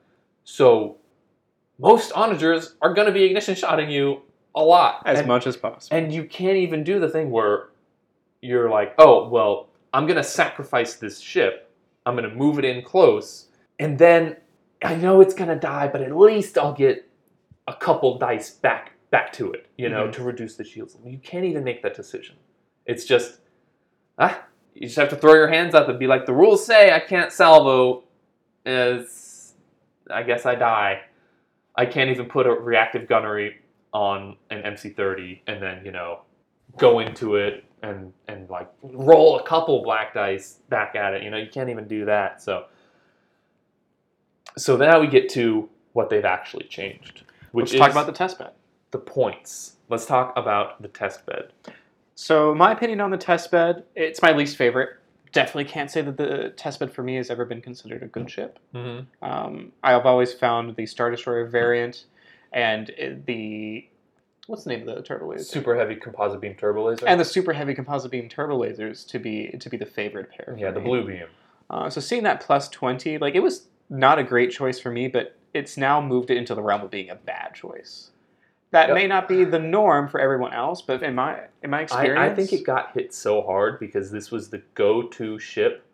[0.44, 0.96] So
[1.78, 4.22] most onagers are going to be ignition shotting you
[4.54, 5.96] a lot, As and, much as possible.
[5.96, 7.68] and you can't even do the thing where
[8.44, 11.70] you're like, oh well, I'm going to sacrifice this ship.
[12.06, 14.36] I'm going to move it in close, and then
[14.84, 17.08] I know it's going to die, but at least I'll get
[17.66, 20.12] a couple dice back back to it, you know, Mhm.
[20.14, 20.98] to reduce the shields.
[21.04, 22.36] You can't even make that decision.
[22.84, 23.40] It's just
[24.18, 26.92] ah, you just have to throw your hands up and be like, the rules say
[26.92, 28.04] I can't salvo.
[28.66, 29.54] Is
[30.10, 31.02] I guess I die.
[31.76, 33.56] I can't even put a reactive gunnery
[33.92, 36.20] on an MC30 and then you know
[36.76, 41.22] go into it and and like roll a couple black dice back at it.
[41.22, 42.42] You know you can't even do that.
[42.42, 42.64] So
[44.56, 48.12] so now we get to what they've actually changed, which Let's is talk about the
[48.12, 48.50] test bed.
[48.90, 49.76] the points.
[49.88, 51.52] Let's talk about the test bed.
[52.16, 54.90] So, my opinion on the test bed, it's my least favorite.
[55.32, 58.30] Definitely can't say that the test bed for me has ever been considered a good
[58.30, 58.60] ship.
[58.72, 59.24] Mm-hmm.
[59.24, 62.04] Um, I've always found the Star Destroyer variant
[62.52, 62.92] and
[63.26, 63.88] the
[64.46, 65.44] what's the name of the turbo laser?
[65.44, 67.06] Super heavy composite beam turbo laser.
[67.06, 70.56] and the super heavy composite beam turbo lasers to be to be the favorite pair.
[70.58, 70.86] yeah, the me.
[70.86, 71.26] blue beam.
[71.70, 75.08] Uh, so seeing that plus twenty, like it was not a great choice for me,
[75.08, 78.10] but it's now moved it into the realm of being a bad choice.
[78.72, 78.94] That Yep.
[78.96, 82.26] may not be the norm for everyone else, but in my in my experience, I,
[82.26, 85.84] I think it got hit so hard because this was the go-to ship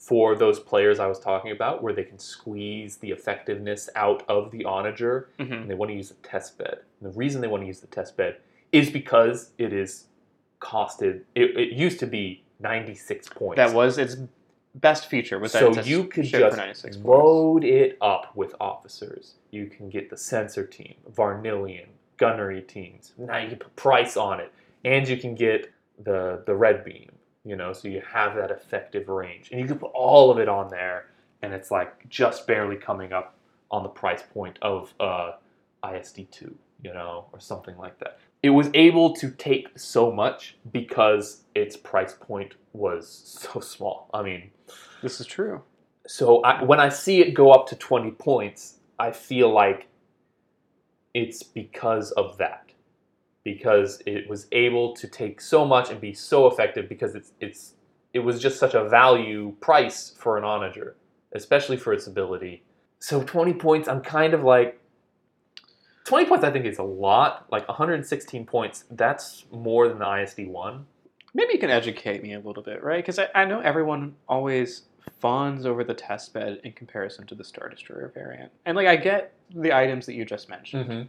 [0.00, 4.50] for those players I was talking about, where they can squeeze the effectiveness out of
[4.50, 5.52] the onager, Mhm.
[5.62, 6.78] and they want to use the test bed.
[7.00, 8.38] And the reason they want to use the test bed
[8.72, 10.06] is because it is
[10.60, 11.22] costed.
[11.34, 13.56] It, it used to be ninety-six points.
[13.58, 14.16] that was its
[14.74, 15.38] best feature.
[15.38, 19.34] Was so a you could just 96 load it up with officers.
[19.50, 21.86] You can get the sensor team, Varnillion,
[22.16, 23.12] gunnery teams.
[23.18, 24.50] Now you can put Pryce on it,
[24.84, 25.70] and you can get
[26.02, 27.10] the the red beam.
[27.44, 30.48] You know, so you have that effective range, and you can put all of it
[30.48, 31.06] on there,
[31.42, 33.34] and it's like just barely coming up
[33.70, 35.32] on the price point of uh,
[35.90, 38.18] ISD two, you know, or something like that.
[38.42, 43.08] It was able to take so much because its price point was
[43.52, 44.10] so small.
[44.12, 44.50] I mean,
[45.02, 45.62] This is true.
[46.06, 49.86] so I, when I see it go up to 20 points, I feel like
[51.14, 52.69] it's because of that.
[53.44, 57.74] Because it was able to take so much and be so effective because it's it's
[58.12, 60.96] it was just such a value price for an onager,
[61.32, 62.62] especially for its ability.
[62.98, 64.80] So 20 points, I'm kind of like
[66.04, 67.46] 20 points I think is a lot.
[67.50, 70.86] Like 116 points, that's more than the ISD one.
[71.32, 72.98] Maybe you can educate me a little bit, right?
[72.98, 74.82] Because I, I know everyone always
[75.20, 78.50] fawns over the test bed in comparison to the Star Destroyer variant.
[78.66, 80.88] And like I get the items that you just mentioned.
[80.88, 81.02] Mm-hmm.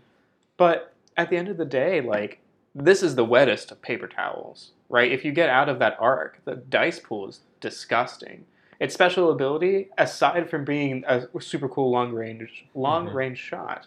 [0.58, 2.39] But at the end of the day, like
[2.74, 5.12] this is the wettest of paper towels, right?
[5.12, 8.45] If you get out of that arc, the dice pool is disgusting.
[8.80, 13.13] Its special ability, aside from being a super cool long range long Mhm.
[13.13, 13.86] range shot,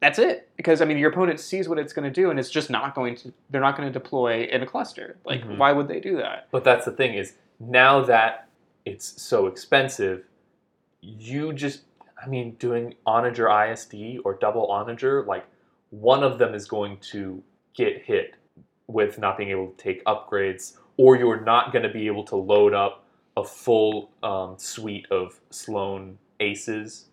[0.00, 0.48] that's it.
[0.56, 2.94] Because I mean, your opponent sees what it's going to do, and it's just not
[2.94, 3.32] going to.
[3.50, 5.16] They're not going to deploy in a cluster.
[5.24, 5.58] Like, Mhm.
[5.58, 6.46] why would they do that?
[6.52, 8.46] But that's the thing is now that
[8.84, 10.24] it's so expensive,
[11.00, 11.82] you just
[12.22, 15.44] I mean doing onager ISD or double onager, like
[15.90, 17.42] one of them is going to
[17.74, 18.34] get hit
[18.86, 22.36] with not being able to take upgrades, or you're not going to be able to
[22.36, 23.04] load up
[23.36, 27.06] a full um, suite of Sloane aces.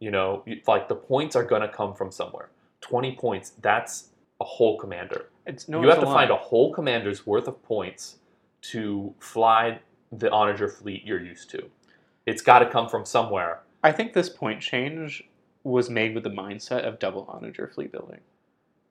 [0.00, 2.50] You know, like the points are going to come from somewhere.
[2.80, 5.80] Twenty points, that's a whole commander It's no.
[5.80, 8.16] you have to find a whole commander's worth of points
[8.62, 9.78] to fly
[10.12, 11.70] the onager fleet you're used to.
[12.26, 13.60] It's got to come from somewhere.
[13.82, 15.22] I think this point change
[15.64, 18.20] was made with the mindset of double onager fleet building,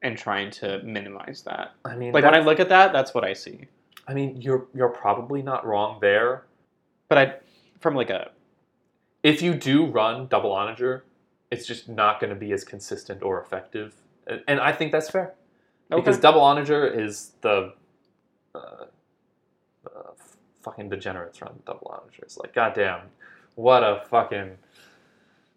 [0.01, 1.73] and trying to minimize that.
[1.85, 3.67] I mean, Like when I look at that, that's what I see.
[4.07, 6.45] I mean, you're you're probably not wrong there.
[7.07, 7.35] But I,
[7.79, 8.31] from like a
[9.21, 11.05] If you do run double onager,
[11.51, 13.95] it's just not going to be as consistent or effective,
[14.47, 15.35] and I think that's fair
[15.89, 17.73] because double onager is the
[18.55, 18.57] uh,
[19.85, 20.11] uh,
[20.61, 22.23] fucking degenerates run double onager.
[22.23, 23.01] It's like goddamn,
[23.55, 24.57] what a fucking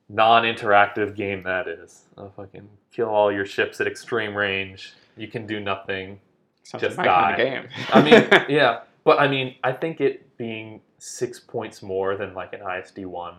[0.09, 2.05] non-interactive game that is.
[2.16, 4.95] A fucking kill all your ships at extreme range.
[5.16, 6.21] You can do nothing.
[6.62, 7.42] sounds just like kind die.
[7.42, 7.69] of game.
[7.90, 12.53] I mean, yeah, but I mean, I think it being six points more than like
[12.53, 13.35] an ISD one,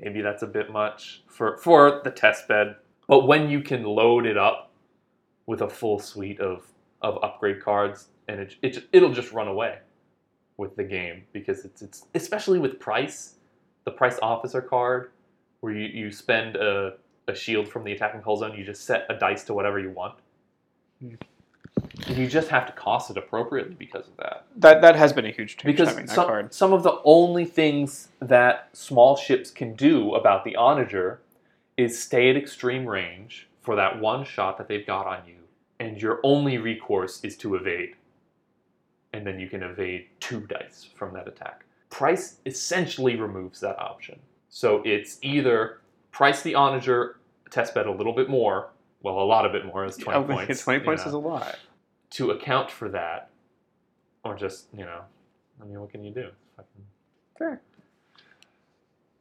[0.00, 2.76] maybe that's a bit much for for the test bed.
[3.08, 4.70] But when you can load it up
[5.46, 6.66] with a full suite of
[7.02, 9.78] of upgrade cards, and it, it it'll just run away
[10.56, 13.34] with the game because it's it's especially with Pryce,
[13.84, 15.10] the Pryce officer card,
[15.66, 16.94] where you, you spend a,
[17.26, 19.90] a shield from the attacking hull zone, you just set a dice to whatever you
[19.90, 20.14] want.
[21.00, 21.14] Hmm.
[22.06, 24.46] You just have to cost it appropriately because of that.
[24.58, 26.54] that that has been a huge change Because having that some, card.
[26.54, 31.20] some of the only things that small ships can do about the onager
[31.76, 35.34] is stay at extreme range for that one shot that they've got on you,
[35.80, 37.96] and your only recourse is to evade.
[39.12, 41.64] And then you can evade two dice from that attack.
[41.90, 44.20] Pryce essentially removes that option.
[44.56, 45.80] So it's either
[46.12, 47.18] price the onager
[47.50, 48.70] test bed a little bit more,
[49.02, 50.62] well, a lot of it more is 20 Oh, points.
[50.64, 51.58] Twenty points know is a lot.
[52.12, 53.28] to account for that,
[54.24, 55.02] or just you know,
[55.60, 56.30] I mean, what can you do?
[56.56, 56.86] Fucking-
[57.38, 57.60] Fair.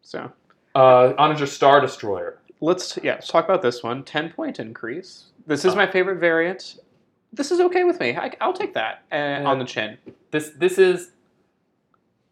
[0.04, 0.32] So
[0.74, 2.40] Uh, Onager Star Destroyer.
[2.62, 4.06] let's yeah let's talk about this one.
[4.06, 5.26] Ten point increase.
[5.46, 5.76] This is Uh.
[5.76, 6.78] my favorite variant.
[7.34, 8.16] This is okay with me.
[8.16, 9.44] I, I'll take that uh, Yeah.
[9.44, 9.98] on the chin.
[10.32, 11.12] This this is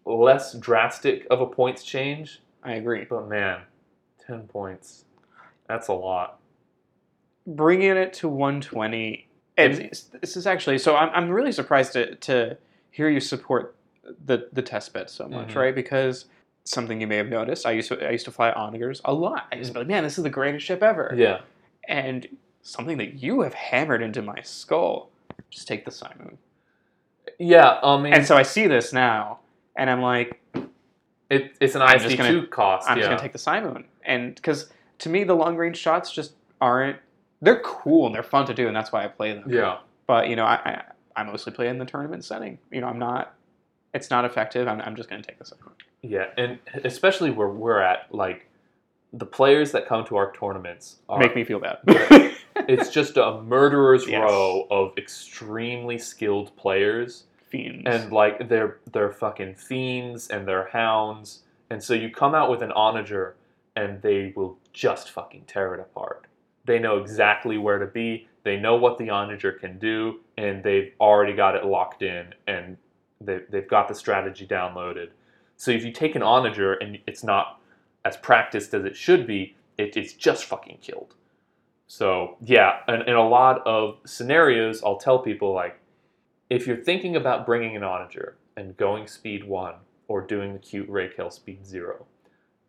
[0.05, 3.05] less drastic of a points change, I agree.
[3.09, 3.61] but man,
[4.25, 5.05] ten points.
[5.67, 6.39] That's a lot.
[7.45, 9.73] bringing it to 120 and
[10.21, 12.57] this is actually so i'm, I'm really surprised to, to
[12.91, 13.75] hear you support
[14.25, 15.55] the the test bed so much Mhm.
[15.55, 16.25] right because
[16.63, 19.47] something you may have noticed i used to i used to fly onagers a lot
[19.51, 21.41] i used to be like man this is the greatest ship ever Yeah.
[21.87, 22.25] and
[22.61, 25.09] something that you have hammered into my skull
[25.49, 26.37] just take the simon
[27.39, 27.79] Yeah.
[27.83, 29.39] I mean, and so i see this now
[29.75, 30.39] and i'm like
[31.33, 32.89] it, it's an I'm just ISD gonna- two cost.
[32.89, 33.03] i'm yeah.
[33.03, 34.69] just gonna take the simon and because
[34.99, 36.97] to me the long range shots just aren't
[37.41, 39.77] they're cool and they're fun to do and that's why i play them yeah.
[40.07, 40.83] but you know I, I
[41.15, 42.57] I mostly play in the tournament setting.
[42.71, 43.35] You know I'm not
[43.93, 44.67] it's not effective.
[44.67, 45.83] I'm, I'm just going to take the out.
[46.01, 48.47] Yeah, and especially where we're at, like
[49.13, 51.77] the players that come to our tournaments are Make me feel bad.
[52.55, 54.21] it's just a murderer's Yes.
[54.23, 57.83] row of extremely skilled players Fiends.
[57.85, 61.43] and like they're they're fucking fiends and they're hounds.
[61.69, 63.35] And so you come out with an onager
[63.75, 66.25] and they will just fucking tear it apart.
[66.65, 68.27] They know exactly where to be.
[68.43, 72.75] They know what the onager can do and they've already got it locked in and
[73.21, 75.09] they, they've got the strategy downloaded.
[75.55, 77.61] So if you take an onager and it's not
[78.03, 81.13] as practiced as it should be it, it's just fucking killed.
[81.85, 85.79] So yeah in, in a lot of scenarios i'll tell people like
[86.53, 89.73] if you're thinking about bringing an onager and going speed one
[90.07, 92.05] or doing the cute Raykill speed zero,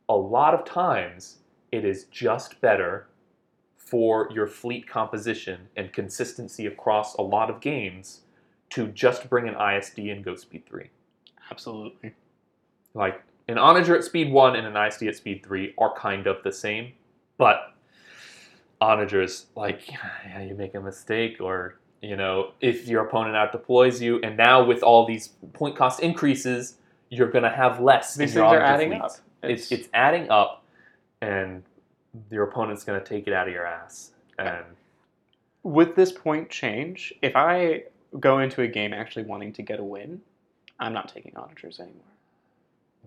[0.09, 3.09] a lot of times it is just better
[3.77, 8.23] for your fleet composition and consistency across a lot of games
[8.71, 10.89] to just bring an ISD and go speed three.
[11.51, 12.15] Absolutely.
[12.95, 16.43] Like an onager at speed one and an ISD at speed three are kind of
[16.43, 16.93] the same,
[17.37, 17.75] but
[18.81, 19.91] onagers like
[20.27, 24.37] yeah, you make a mistake or you know if your opponent out deploys you and
[24.37, 26.77] now with all these point cost increases
[27.11, 29.03] you're going to have less These things are adding fleet.
[29.03, 29.17] up.
[29.43, 30.65] it's, it's adding up
[31.21, 31.63] and
[32.31, 34.65] your opponent's going to take it out of your ass and
[35.65, 37.85] with this point change, if I
[38.21, 40.21] go into a game actually wanting to get a win,
[40.79, 42.03] I'm not taking auditors anymore.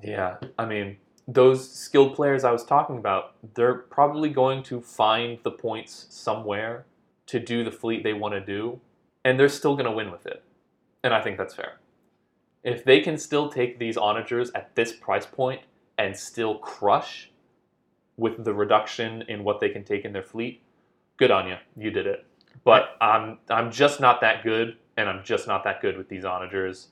[0.03, 5.39] Yeah, I mean, those skilled players I was talking about, they're probably going to find
[5.43, 6.85] the points somewhere
[7.27, 8.79] to do the fleet they want to do,
[9.27, 10.41] and they're still going to win with it.
[11.03, 11.79] And I think that's fair.
[12.63, 15.61] If they can still take these onagers at this price point
[15.97, 17.29] and still crush
[18.15, 20.61] with the reduction in what they can take in their fleet,
[21.17, 21.57] good on you.
[21.75, 22.25] You did it.
[22.63, 26.23] But I'm I'm just not that good, and I'm just not that good with these
[26.23, 26.87] onagers.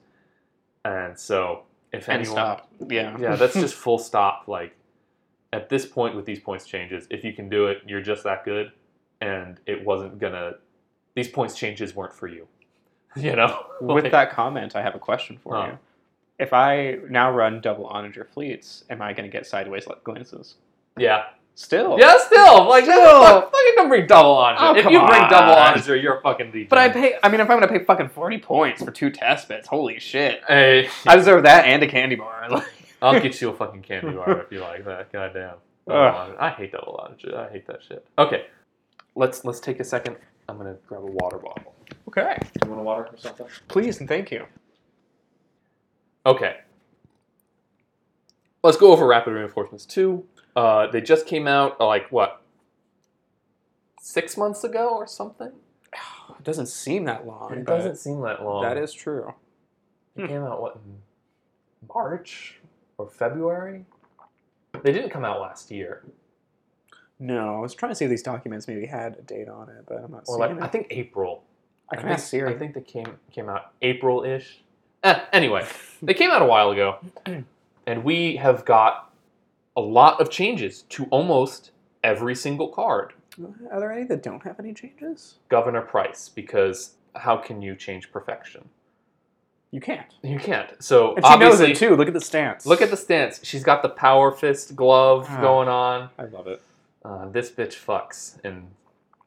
[0.83, 2.69] And so if And anyone stop.
[2.89, 3.17] Yeah.
[3.19, 4.43] yeah, that's just full stop.
[4.47, 4.75] Like
[5.53, 8.43] at this point with these points changes, if you can do it, you're just that
[8.43, 8.73] good,
[9.21, 10.55] and it wasn't gonna.
[11.15, 12.47] These points changes weren't for you.
[13.17, 13.65] You know.
[13.81, 15.67] With that comment, I have a question for Huh.
[15.67, 15.77] you.
[16.37, 20.55] If I now run double onager fleets, am I going to get sideways glances?
[20.97, 21.23] Yeah.
[21.53, 21.97] Still.
[21.97, 22.17] Yeah.
[22.19, 23.21] Still, like, Still.
[23.23, 24.65] fuck, fucking don't bring double onager.
[24.65, 26.67] Oh, if you bring double onager, you're a fucking legion.
[26.69, 27.15] But I pay.
[27.23, 29.97] I mean, if I'm going to pay fucking forty points for two test beds, holy
[29.97, 30.41] shit!
[30.45, 32.47] Hey, I deserve that and a candy bar.
[32.49, 32.65] Like,
[33.01, 35.13] I'll get you a fucking candy bar if you like that.
[35.13, 35.55] Goddamn.
[35.87, 37.37] I hate double onager.
[37.37, 38.05] I hate that shit.
[38.17, 38.47] Okay.
[39.15, 40.17] Let's let's take a second.
[40.47, 41.73] I'm gonna grab a water bottle.
[42.07, 42.37] okay.
[42.63, 43.47] You want a water or something?
[43.67, 44.45] Please and thank you.
[46.25, 46.57] Okay.
[48.63, 50.25] Let's go over Rapid Reinforcements 2.
[50.55, 52.41] Uh, they just came out, uh, like, what?
[54.01, 55.51] Six months ago or something?
[56.39, 57.53] It doesn't seem that long.
[57.53, 58.63] It but doesn't seem that long.
[58.63, 59.33] That is true.
[60.15, 60.97] It came out, what, in
[61.87, 62.59] March
[62.97, 63.85] or February?
[64.83, 66.03] They didn't come out last year.
[67.19, 69.85] No, I was trying to see if these documents maybe had a date on it,
[69.87, 71.43] but I'm not Or, like, I think April.
[71.89, 72.53] I can think, ask Siri.
[72.53, 74.61] I think they came came out April-ish.
[75.03, 75.65] Eh, anyway,
[76.01, 76.97] they came out a while ago,
[77.87, 79.13] and we have got
[79.77, 81.71] a lot of changes to almost
[82.03, 83.13] every single card.
[83.71, 85.35] Are there any that don't have any changes?
[85.49, 88.67] Governor Pryce, because how can you change perfection?
[89.71, 90.07] You can't.
[90.23, 90.71] You can't.
[90.81, 91.95] So And she knows it too.
[91.95, 92.65] Look at the stance.
[92.65, 93.41] look at the stance.
[93.43, 95.41] She's got the power fist glove Ah.
[95.41, 96.09] going on.
[96.17, 96.61] I love it.
[97.05, 98.67] Uh, this bitch fucks, and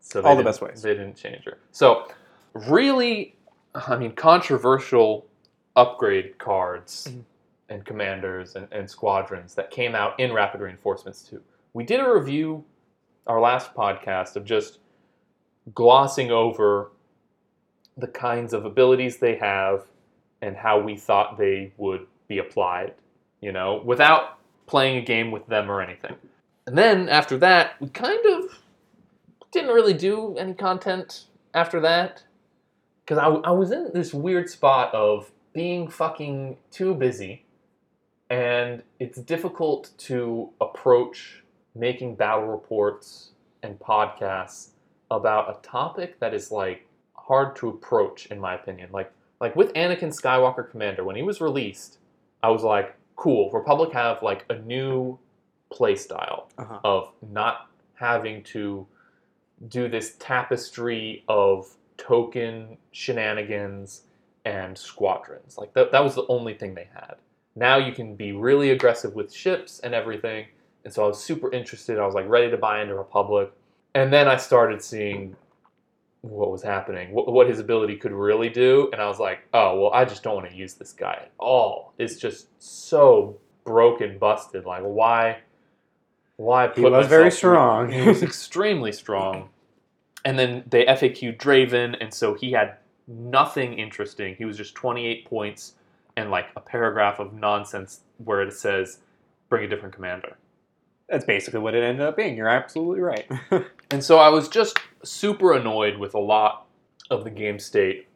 [0.01, 0.83] so All the best ways.
[0.83, 1.59] They didn't change her.
[1.71, 2.09] So
[2.53, 3.37] really,
[3.75, 5.27] I mean, controversial
[5.77, 7.23] upgrade cards Mhm.
[7.69, 11.41] and commanders and, and squadrons that came out in Rapid Reinforcements too.
[11.73, 12.65] We did a review
[13.29, 14.79] our last podcast of just
[15.75, 16.91] glossing over
[17.97, 19.85] the kinds of abilities they have
[20.41, 22.95] and how we thought they would be applied,
[23.41, 26.17] you know, without playing a game with them or anything.
[26.69, 28.59] And then after that, we kind of
[29.51, 32.25] didn't really do any content after that.
[33.01, 37.47] Because I, I was in this weird spot of being fucking too busy
[38.29, 41.43] and it's difficult to approach
[41.75, 43.31] making battle reports
[43.63, 44.73] and podcasts
[45.11, 48.91] about a topic that is like hard to approach in my opinion.
[48.93, 49.11] Like
[49.41, 51.97] like with Anakin Skywalker Commander when he was released
[52.43, 55.19] I was like cool Republic have like a new
[55.71, 56.81] play style Uh-huh.
[56.85, 58.87] of not having to
[59.69, 64.03] do this tapestry of token shenanigans
[64.45, 65.59] and squadrons.
[65.59, 67.17] Like that, that was the only thing they had.
[67.57, 70.47] Now you can be really aggressive with ships and everything.
[70.85, 71.99] And so I was super interested.
[71.99, 73.53] I was like ready to buy into Republic.
[73.95, 75.35] And then I started seeing
[76.23, 78.89] what was happening, what, what his ability could really do.
[78.93, 81.33] And I was like, oh, well, I just don't want to use this guy at
[81.39, 81.93] all.
[81.99, 84.65] It's just so broken, busted.
[84.67, 85.39] Like, why?
[86.39, 87.91] Why He put was very strong.
[87.93, 89.51] he was extremely strong.
[90.25, 92.77] And then they FAQ Draven, and so he had
[93.07, 94.35] nothing interesting.
[94.37, 95.75] He was just 28 points
[96.17, 98.99] and like a paragraph of nonsense where it says,
[99.49, 100.37] bring a different commander.
[101.09, 102.37] That's basically what it ended up being.
[102.37, 103.31] You're absolutely right.
[103.91, 106.67] And so I was just super annoyed with a lot
[107.11, 108.07] of the game state.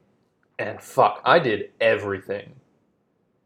[0.58, 2.56] And fuck, I did everything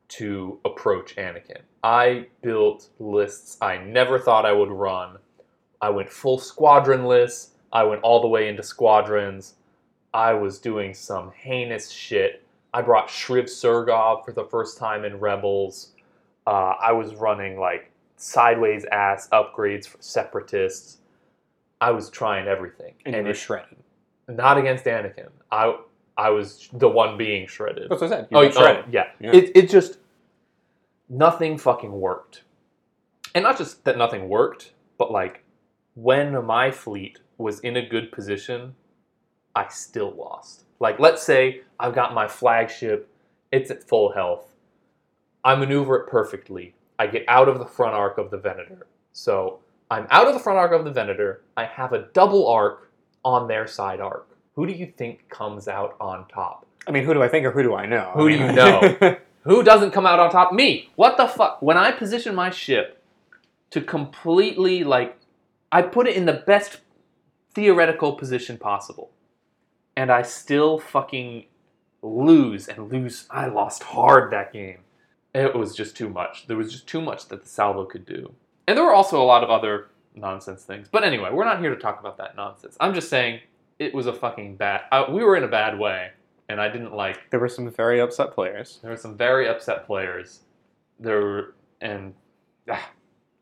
[0.09, 1.61] to approach Anakin.
[1.87, 5.19] I built lists I never thought I would run.
[5.81, 7.53] I went full squadron lists.
[7.73, 9.55] I went all the way into squadrons.
[10.13, 12.43] I was doing some heinous shit.
[12.75, 15.93] I brought Shriv Suurgav for the first time in Rebels.
[16.45, 20.99] Uh, I was running like sideways ass upgrades for separatists.
[21.81, 23.77] I was trying everything, and and you were it, shredded.
[24.27, 25.29] not against Anakin.
[25.53, 25.79] I
[26.17, 27.91] I was the one being shredded.
[27.91, 28.29] That's what I said.
[28.33, 28.87] You Oh, oh, shredded.
[28.93, 29.07] yeah.
[29.21, 29.37] Yeah.
[29.37, 29.99] It it just
[31.09, 32.43] nothing fucking worked,
[33.35, 35.45] and not just that nothing worked, but like
[35.95, 38.75] when my fleet was in a good position,
[39.55, 40.65] I still lost.
[40.81, 43.09] Like let's say I've got my flagship,
[43.53, 44.55] it's at full health.
[45.45, 46.75] I maneuver it perfectly.
[46.99, 48.87] I get out of the front arc of the Venator.
[49.13, 51.43] So I'm out of the front arc of the Venator.
[51.57, 52.91] I have a double arc
[53.25, 54.29] on their side arc.
[54.55, 56.67] Who do you think comes out on top?
[56.89, 58.13] I mean, who do I think or who do I know?
[58.15, 59.17] Who do you know?
[59.47, 60.53] Who doesn't come out on top?
[60.53, 60.91] Me.
[60.97, 61.63] What the fuck?
[61.63, 63.01] When I position my ship
[63.71, 65.17] to completely like,
[65.71, 66.79] I put it in the best
[67.55, 69.13] theoretical position possible,
[69.97, 71.45] and I still fucking
[72.03, 73.27] lose and lose.
[73.31, 74.81] I lost hard that game.
[75.33, 76.49] It was just too much.
[76.49, 78.35] There was just too much that the salvo could do,
[78.67, 80.89] and there were also a lot of other nonsense things.
[80.91, 82.77] But anyway, we're not here to talk about that nonsense.
[82.81, 83.41] I'm just saying
[83.79, 84.83] it was a fucking bad.
[84.91, 86.11] Uh, we were in a bad way,
[86.49, 89.87] and I didn't like there were some very upset players, there were some very upset
[89.87, 90.41] players.
[90.99, 92.15] There were, and
[92.71, 92.91] ah,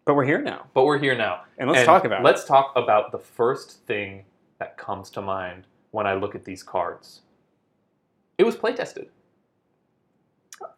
[0.04, 1.42] but we're here now, but we're here now.
[1.58, 4.24] and let's And talk about Let's talk about the first thing
[4.58, 7.22] that comes to mind when I look at these cards.
[8.38, 9.10] It was playtested, it.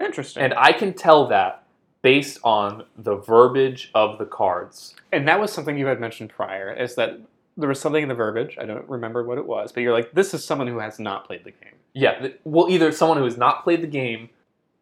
[0.00, 0.42] Interesting.
[0.42, 1.64] and I can tell that
[2.02, 4.94] based on the verbiage of the cards.
[5.12, 7.18] And that was something you had mentioned prior, is that
[7.56, 8.56] there was something in the verbiage.
[8.60, 11.26] I don't remember what it was, but you're like, this is someone who has not
[11.26, 11.74] played the game.
[11.94, 14.28] Yeah, th- well, either someone who has not played the game,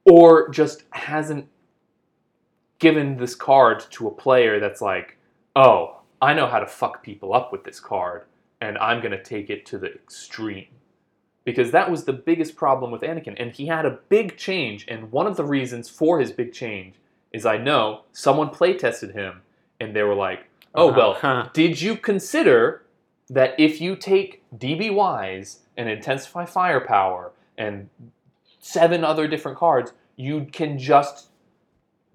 [0.04, 1.48] or just hasn't
[2.78, 5.16] given this card to a player that's like,
[5.56, 8.24] oh, I know how to fuck people up with this card,
[8.60, 10.66] and I'm gonna take it to the extreme.
[11.44, 15.12] Because that was the biggest problem with Anakin, and he had a big change, and
[15.12, 16.94] one of the reasons for his big change
[17.32, 19.42] is I know someone playtested him,
[19.80, 21.48] and they were like, oh well, Huh.
[21.52, 22.82] did you consider
[23.30, 27.88] that if you take DBYs and Intensify Firepower and
[28.60, 31.28] seven other different cards, you can just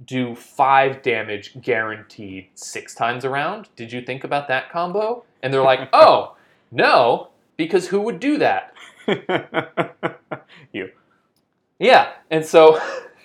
[0.05, 3.69] do five damage guaranteed six times around?
[3.75, 5.23] Did you think about that combo?
[5.43, 6.35] And they're like, oh,
[6.71, 8.73] no, because who would do that?
[10.73, 10.91] you.
[11.79, 12.79] Yeah, and so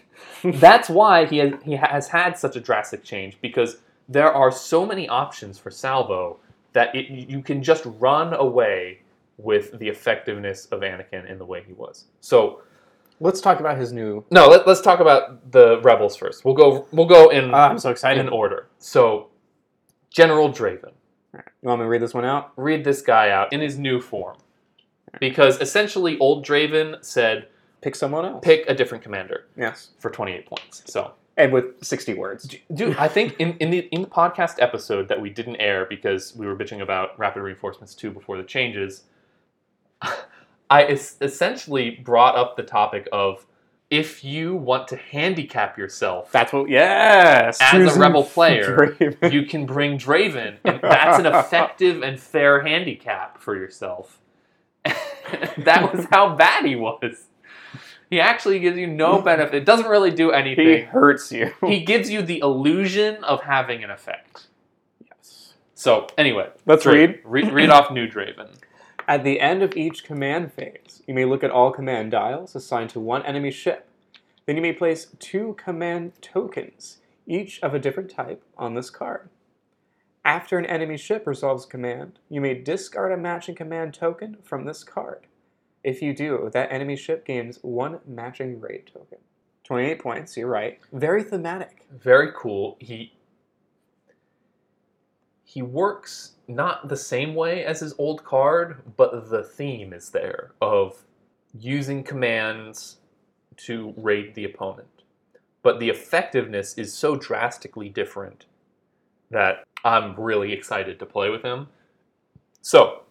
[0.44, 3.78] that's why he has, he has had such a drastic change because
[4.08, 6.38] there are so many options for Salvo
[6.72, 9.00] that it, you can just run away
[9.38, 12.06] with the effectiveness of Anakin in the way he was.
[12.20, 12.60] So
[13.20, 14.24] Let's talk about his new.
[14.32, 16.44] no, let, let's talk about the rebels first.
[16.44, 18.20] We'll go we'll go in Ah, I'm so excited.
[18.20, 18.66] in order.
[18.78, 19.28] So
[20.10, 20.92] General Draven,
[21.32, 22.52] You want me to read this one out?
[22.56, 24.36] read this guy out in his new form,
[25.20, 27.48] because essentially old Draven said
[27.80, 28.40] Pick someone else.
[28.42, 29.90] pick a different commander Yes.
[30.00, 30.82] for 28 points.
[30.86, 32.56] So And with 60 words.
[32.72, 36.34] Dude, I think in, in the in the podcast episode that we didn't air because
[36.36, 39.02] we were bitching about rapid reinforcements 2 before the changes,
[40.70, 43.46] I es- essentially brought up the topic of
[43.90, 46.68] if you want to handicap yourself, That's what.
[46.68, 47.58] Yes.
[47.60, 49.32] As a rebel player, Draven.
[49.32, 54.20] you can bring Draven, and that's an effective and fair handicap for yourself.
[54.84, 57.26] that was how bad he was.
[58.10, 59.54] He actually gives you no benefit.
[59.54, 60.66] It doesn't really do anything.
[60.66, 61.52] he hurts you.
[61.66, 64.46] He gives you the illusion of having an effect.
[65.04, 65.54] yes.
[65.74, 67.20] So anyway, Let's read.
[67.24, 68.58] Read, read off new Draven.
[69.08, 72.90] At the end of each command phase, you may look at all command dials assigned
[72.90, 73.86] to one enemy ship.
[74.46, 79.28] Then you may place two command tokens, each of a different type, on this card.
[80.24, 84.64] After an enemy ship resolves a command, you may discard a matching command token from
[84.64, 85.26] this card.
[85.84, 89.18] If you do, that enemy ship gains one matching raid token.
[89.64, 90.78] 28 points, you're right.
[90.92, 91.86] Very thematic.
[91.90, 92.76] Very cool.
[92.80, 93.12] He
[95.46, 100.52] he works not the same way as his old card, but the theme is there
[100.60, 101.04] of
[101.56, 102.96] using commands
[103.58, 104.88] to raid the opponent.
[105.62, 108.46] But the effectiveness is so drastically different
[109.30, 111.68] that I'm really excited to play with him.
[112.60, 113.03] So,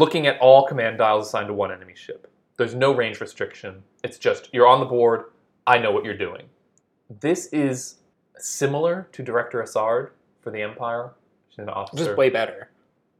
[0.00, 2.26] looking at all command dials assigned to one enemy ship.
[2.56, 3.82] There's no range restriction.
[4.02, 5.24] It's just you're on the board,
[5.66, 6.44] I know what you're doing.
[7.20, 7.96] This is
[8.38, 11.12] similar to Director Isard for the Empire.
[11.50, 12.70] She's an officer Just way better.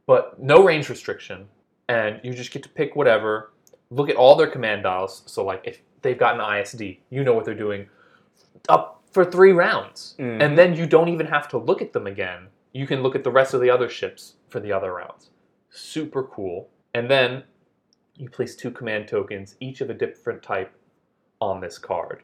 [0.07, 1.47] but no range restriction,
[1.87, 3.51] and you just get to pick whatever.
[3.91, 5.21] Look at all their command dials.
[5.27, 7.87] So, like, if they've got an ISD, you know what they're doing
[8.69, 10.41] up for three rounds, Mhm.
[10.41, 12.47] and then you don't even have to look at them again.
[12.73, 15.29] You can look at the rest of the other ships for the other rounds.
[15.71, 16.69] Super cool.
[16.93, 17.43] And then
[18.15, 20.71] you place two command tokens, each of a different type,
[21.39, 22.21] on this card.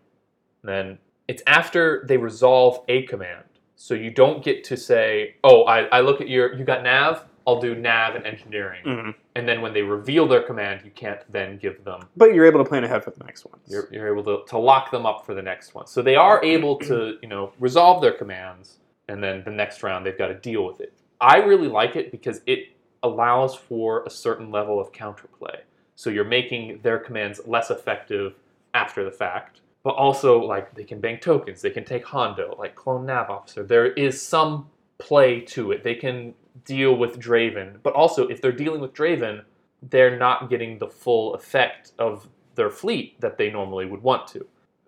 [0.62, 3.44] And then it's after they resolve a command.
[3.76, 7.26] So you don't get to say, oh, I, I look at your, you got nav,
[7.48, 8.84] I'll do nav and engineering.
[8.86, 9.16] Mhm.
[9.36, 12.64] And then when they reveal their command, you can't then give them, But you're able
[12.64, 13.62] to plan ahead for the next ones.
[13.68, 15.88] you're, you're able to, to lock them up for the next one.
[15.88, 18.80] So they are able to, you know, resolve their commands.
[19.08, 20.94] And then the next round, they've got to deal with it.
[21.22, 25.60] I really like it because it allows for a certain level of counterplay.
[25.96, 28.36] So you're making their commands less effective
[28.74, 32.76] after the fact, but also like they can bank tokens, they can take Hondo, like
[32.76, 33.64] clone nav officer.
[33.64, 35.84] There is some play to it.
[35.84, 36.34] They can
[36.66, 39.44] deal with Draven, but also if they're dealing with Draven,
[39.82, 44.46] they're not getting the full effect of their fleet that they normally would want to.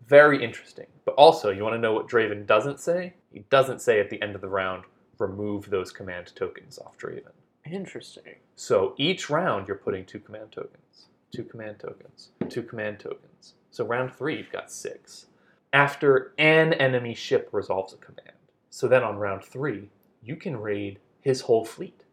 [0.08, 0.88] Very interesting.
[1.06, 3.14] But also, you want to know what Draven doesn't say?
[3.32, 4.84] He doesn't say at the end of the round,
[5.20, 7.32] remove those command tokens off Draven.
[7.72, 8.36] Interesting.
[8.56, 13.54] So each round you're putting two command tokens, two command tokens, two command tokens.
[13.72, 15.28] So round three you've got six.
[15.72, 18.32] After an enemy ship resolves a command.
[18.70, 19.90] So then on round three,
[20.24, 22.04] you can raid his whole fleet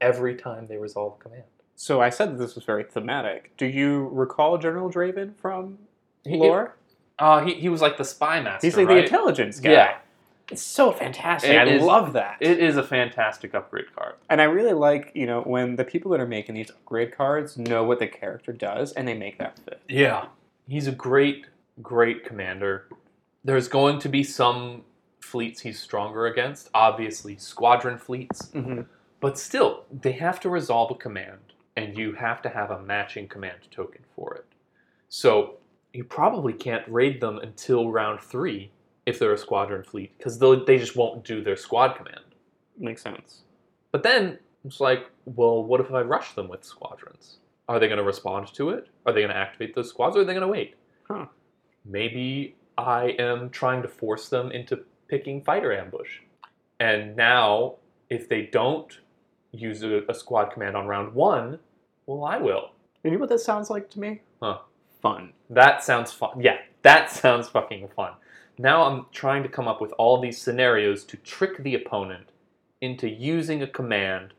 [0.00, 1.44] every time they resolve a command.
[1.76, 3.56] So I said that this was very thematic.
[3.56, 5.78] Do you recall General Draven from
[6.24, 6.76] He- lore?
[7.18, 8.66] Uh, he, he was like the spy master.
[8.66, 8.94] He's like right?
[8.96, 9.70] the intelligence guy.
[9.72, 9.98] Yeah.
[10.50, 11.50] It's so fantastic.
[11.50, 12.36] It I is- love that.
[12.40, 14.14] It is a fantastic upgrade card.
[14.28, 17.56] and I really like, you know, when the people that are making these upgrade cards
[17.56, 19.80] know what the character does and they make that fit.
[19.88, 20.26] Yeah.
[20.68, 21.46] He's a great,
[21.82, 22.88] great commander.
[23.42, 24.82] There's going to be some
[25.20, 28.82] fleets he's stronger against, obviously, squadron fleets, Mm-hmm.
[29.20, 31.40] but still, they have to resolve a command,
[31.76, 34.44] and you have to have a matching command token for it.
[35.08, 35.54] So,
[35.92, 38.70] you probably can't raid them until round three
[39.06, 42.20] if they're a squadron fleet, because they just won't do their squad command.
[42.78, 43.42] Makes sense.
[43.92, 47.38] But then it's like, well, what if I rush them with squadrons?
[47.68, 48.88] Are they going to respond to it?
[49.06, 50.74] Are they going to activate those squads or are they going to wait?
[51.08, 51.26] Huh.
[51.84, 56.20] Maybe I am trying to force them into picking fighter ambush.
[56.80, 57.76] And now,
[58.10, 58.98] if they don't
[59.52, 61.58] use a, a squad command on round one,
[62.06, 62.72] well, I will.
[63.02, 64.20] You know what that sounds like to me?
[64.42, 64.58] Huh.
[65.00, 65.32] Fun.
[65.50, 66.40] That sounds fun.
[66.40, 68.12] Yeah, that sounds fucking fun.
[68.58, 72.28] Now I'm trying to come up with all these scenarios to trick the opponent
[72.80, 74.32] into using a command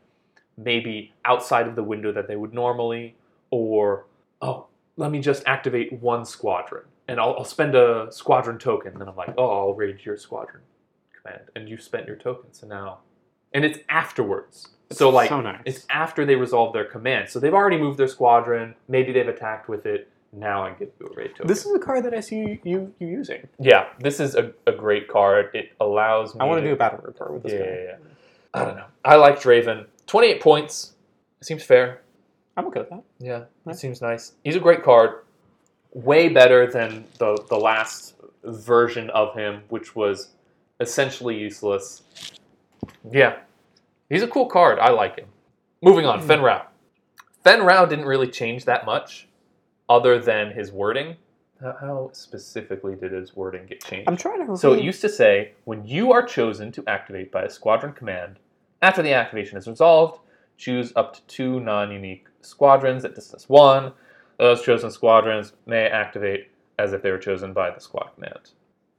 [0.56, 3.14] maybe outside of the window that they would normally,
[3.50, 4.06] or,
[4.40, 6.84] oh, let me just activate one squadron.
[7.08, 8.92] And I'll, I'll spend a squadron token.
[8.92, 10.62] And then I'm like, oh, I'll raid your squadron
[11.20, 11.42] command.
[11.54, 13.00] And you spent your token, so now.
[13.52, 14.68] And it's afterwards.
[14.90, 15.62] so, like, so nice.
[15.64, 17.28] it's after they resolve their command.
[17.28, 18.74] So they've already moved their squadron.
[18.88, 20.10] Maybe they've attacked with it.
[20.32, 21.46] Now I give you a raid token.
[21.46, 23.48] this is a card that I see you you, using.
[23.58, 25.50] yeah, this is a, a great card.
[25.54, 26.40] It allows me.
[26.40, 27.64] I want to do a battle report with this Yeah, guy.
[27.66, 27.96] yeah, yeah.
[28.54, 28.84] I don't know.
[29.04, 29.86] I like Draven.
[30.06, 30.94] Twenty-eight points.
[31.42, 32.02] Seems fair.
[32.56, 33.02] I'm okay with that.
[33.18, 34.32] Yeah, it seems nice.
[34.44, 35.22] He's a great card.
[35.92, 38.14] Way better than the the last
[38.44, 40.28] version of him, which was
[40.80, 42.02] essentially useless.
[43.10, 43.38] Yeah,
[44.10, 44.78] he's a cool card.
[44.78, 45.28] I like him.
[45.82, 46.26] Moving on, Hmm.
[46.26, 46.66] Fen Rao.
[47.44, 49.28] Fen Rao didn't really change that much,
[49.88, 51.16] other than his wording.
[51.60, 54.08] How, how specifically did his wording get changed?
[54.08, 54.56] I'm trying to.
[54.56, 58.38] So it used to say, when you are chosen to activate by a squadron command,
[58.82, 60.20] after the activation is resolved,
[60.58, 63.92] choose up to two non-unique squadrons at distance one.
[64.38, 68.50] Those chosen squadrons may activate as if they were chosen by the squad command.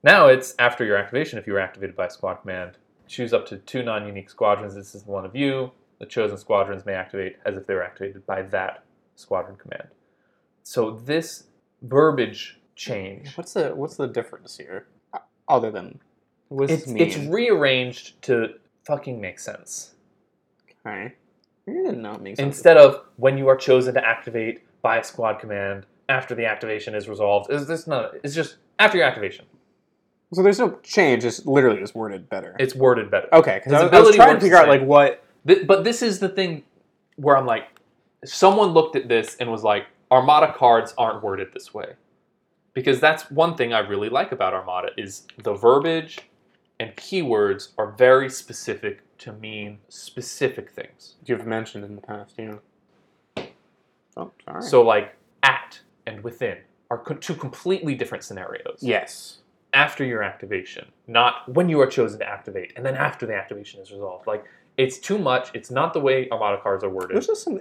[0.03, 2.77] Now it's after your activation, if you were activated by a squad command,
[3.07, 4.73] choose up to two non-unique squadrons.
[4.73, 5.71] This is one of you.
[5.99, 8.83] The chosen squadrons may activate as if they were activated by that
[9.15, 9.89] squadron command.
[10.67, 11.45] So this
[11.81, 14.87] verbiage change What's the What's the difference here?
[15.13, 16.01] Uh, Other than
[16.49, 17.03] what does it's, this mean?
[17.07, 18.55] it's rearranged to
[18.85, 19.93] fucking make sense.
[20.85, 21.13] okay.
[21.67, 22.55] Know it makes sense.
[22.57, 26.93] Instead of when you are chosen to activate by a squad command after the activation
[26.95, 27.49] is resolved.
[27.49, 28.15] Is this not?
[28.21, 29.45] It's just after your activation.
[30.33, 31.23] So there's no change.
[31.23, 32.57] It's literally just worded better.
[32.59, 33.29] It's worded better.
[33.33, 34.81] okay, because His I, was- I was ability trying to works figure the out like
[34.81, 35.23] what.
[35.47, 36.63] Th- but this is the thing
[37.15, 37.67] where I'm like,
[38.25, 41.93] someone looked at this and was like, Armada cards aren't worded this way.
[42.73, 46.19] Because that's one thing I really like about Armada is the verbiage
[46.79, 51.15] and keywords are very specific to mean specific things.
[51.25, 52.35] you've mentioned in the past.
[52.37, 52.57] Yeah.
[54.15, 54.61] Oh, sorry.
[54.61, 56.57] So like at and within
[56.89, 58.77] are co- two completely different scenarios.
[58.81, 59.39] yes.
[59.73, 63.81] After your activation, not when you are chosen to activate, and then after the activation
[63.81, 64.25] is resolved.
[64.25, 64.45] Like
[64.77, 65.51] it's too much.
[65.53, 67.15] It's not the way Armada cards are worded.
[67.15, 67.59] There's just some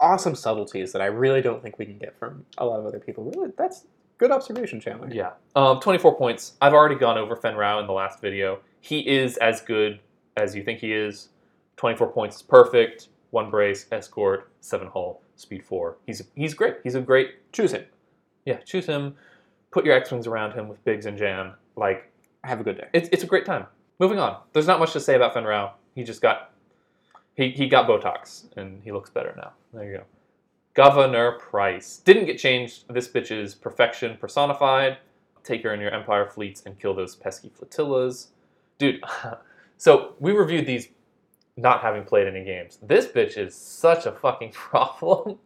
[0.00, 2.98] awesome subtleties that I really don't think we can get from a lot of other
[2.98, 3.24] people.
[3.24, 3.86] Really, that's
[4.18, 5.08] good observation, Chandler.
[5.12, 5.32] Yeah.
[5.54, 6.54] Um, 24 points.
[6.60, 8.60] I've already gone over Fen Rao in the last video.
[8.80, 10.00] He is as good
[10.36, 11.28] as you think he is.
[11.76, 13.08] 24 points is perfect.
[13.30, 15.98] One brace, escort, seven hull, speed four.
[16.06, 16.76] He's he's great.
[16.82, 17.52] He's a great.
[17.52, 17.84] Choose him.
[18.44, 19.14] Yeah, choose him.
[19.70, 21.52] Put your X wings around him with Biggs and Jan.
[21.76, 22.10] Like
[22.42, 22.88] Have a good day.
[22.92, 23.66] it's it's a great time.
[24.00, 24.38] Moving on.
[24.52, 25.74] There's not much to say about Fen Rao.
[25.94, 26.49] He just got
[27.36, 29.52] he he got Botox and he looks better now.
[29.72, 30.04] There you go.
[30.74, 32.84] Governor Pryce didn't get changed.
[32.92, 34.98] This bitch is perfection personified.
[35.42, 38.28] Take her in your Empire fleets and kill those pesky flotillas,
[38.78, 39.02] dude.
[39.78, 40.88] so we reviewed these,
[41.56, 42.78] not having played any games.
[42.82, 45.38] This bitch is such a fucking problem.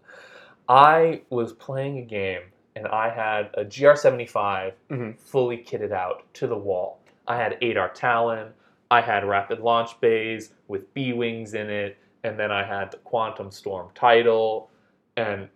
[0.68, 2.42] I was playing a game
[2.76, 5.18] and I had a GR75 Mhm.
[5.18, 6.98] fully kitted out to the wall.
[7.26, 8.48] I had Adar Tallon,
[8.94, 12.98] I had rapid launch bays with B wings in it, and then I had the
[12.98, 14.70] Quantum Storm title,
[15.16, 15.48] and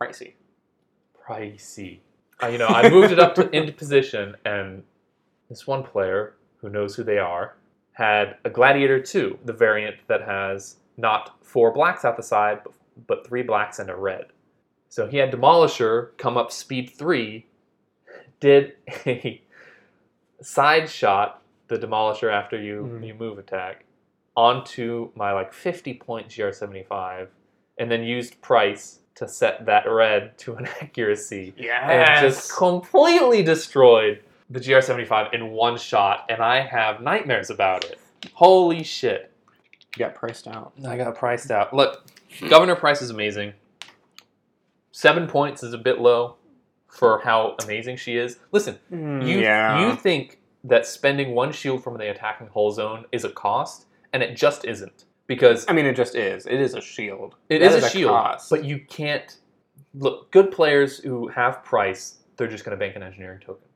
[0.00, 0.34] Pricey.
[1.20, 1.98] pricey.
[2.40, 4.84] Uh, you know, I moved it up to, into position, and
[5.48, 7.56] this one player who knows who they are
[7.94, 12.72] had a Gladiator 2, the variant that has not four blacks out the side, but,
[13.08, 14.26] but three blacks and a red.
[14.88, 17.46] So he had Demolisher come up speed three,
[18.38, 19.42] did a
[20.40, 21.39] side shot
[21.76, 23.06] the Demolisher after you, Mhm.
[23.06, 23.84] you move attack
[24.36, 27.28] onto my like 50 point GR75,
[27.78, 31.52] and then used Pryce to set that red to an accuracy
[31.90, 37.98] and just completely destroyed the GR75 in one shot, and I have nightmares about it.
[38.34, 39.30] Holy shit.
[39.96, 40.72] You got priced out.
[40.86, 41.72] I got priced out.
[41.74, 42.04] Look,
[42.48, 43.54] Governor Pryce is amazing.
[44.92, 46.36] Seven points is a bit low
[46.88, 48.38] for how amazing she is.
[48.52, 49.88] Listen, you yeah.
[49.88, 54.22] you think that spending one shield from the attacking hull zone is a cost, and
[54.22, 55.04] it just isn't.
[55.26, 56.46] Because I mean, it just is.
[56.46, 57.36] It is a shield.
[57.48, 58.50] It That is a shield, cost.
[58.50, 59.36] but you can't
[59.94, 60.30] look.
[60.32, 63.68] Good players who have Pryce, they're just going to bank an engineering token,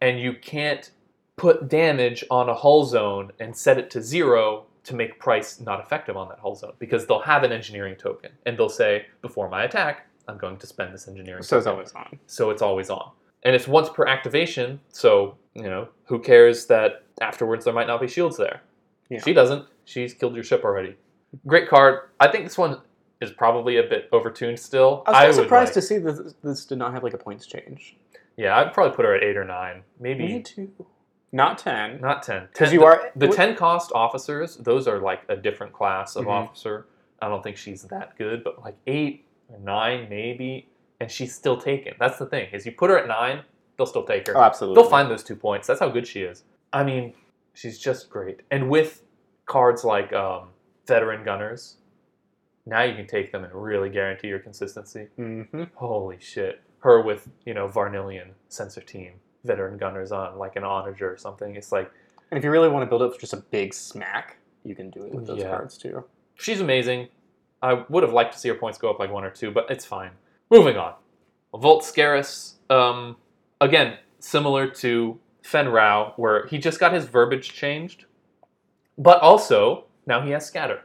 [0.00, 0.90] and you can't
[1.36, 5.78] put damage on a hull zone and set it to zero to make Pryce not
[5.78, 9.48] effective on that hull zone because they'll have an engineering token and they'll say before
[9.48, 11.42] my attack, I'm going to spend this engineering.
[11.44, 12.18] so it's always on.
[12.26, 13.12] so it's always on.
[13.44, 18.00] And it's once per activation, so, you know, who cares that afterwards there might not
[18.00, 18.62] be shields there?
[19.10, 19.20] Yeah.
[19.22, 19.66] She doesn't.
[19.84, 20.96] She's killed your ship already.
[21.46, 22.10] Great card.
[22.20, 22.80] I think this one
[23.20, 25.02] is probably a bit overtuned still.
[25.06, 27.46] I was would surprised like- to see that this did not have like a points
[27.46, 27.96] change.
[28.36, 29.82] Yeah, I'd probably put her at 8 or 9.
[29.98, 30.70] Maybe Me too.
[31.32, 32.00] Not ten.
[32.00, 32.48] not ten.
[32.52, 36.16] Because you the, are- The what- 10 cost officers, those are like a different class
[36.16, 36.30] of Mhm.
[36.30, 36.86] officer.
[37.20, 40.68] I don't think she's that good, but like 8 or 9 maybe.
[41.00, 41.94] And she's still taken.
[41.98, 43.42] That's the thing, is you put her at 9,
[43.76, 44.36] they'll still take her.
[44.36, 44.82] Oh, absolutely.
[44.82, 45.66] They'll find those two points.
[45.66, 46.44] That's how good she is.
[46.72, 47.14] I mean,
[47.54, 48.40] she's just great.
[48.50, 49.02] And with
[49.46, 50.48] cards like um,
[50.86, 51.76] veteran gunners,
[52.66, 55.06] now you can take them and really guarantee your consistency.
[55.18, 55.64] Mm-hmm.
[55.74, 56.60] Holy shit!
[56.80, 59.12] Her with you know Varnillion sensor team
[59.44, 61.56] veteran gunners on like an onager or something.
[61.56, 61.90] It's like
[62.30, 65.04] And if you really want to build up just a big smack, you can do
[65.04, 65.48] it with those Yeah.
[65.56, 66.04] cards too.
[66.34, 67.08] she's amazing.
[67.62, 69.70] I would have liked to see her points go up like one or two, but
[69.70, 70.10] it's fine.
[70.50, 70.94] Moving on.
[71.54, 73.16] Vult Skerris, um,
[73.60, 78.04] again, similar to Fen Rao, where he just got his verbiage changed,
[78.96, 80.82] but also now he has Scatter.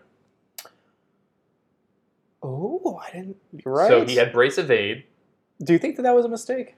[2.41, 3.37] Oh, I didn't.
[3.53, 3.87] You're right.
[3.87, 5.05] So he had Brace Evade.
[5.63, 6.75] Do you think that that was a mistake?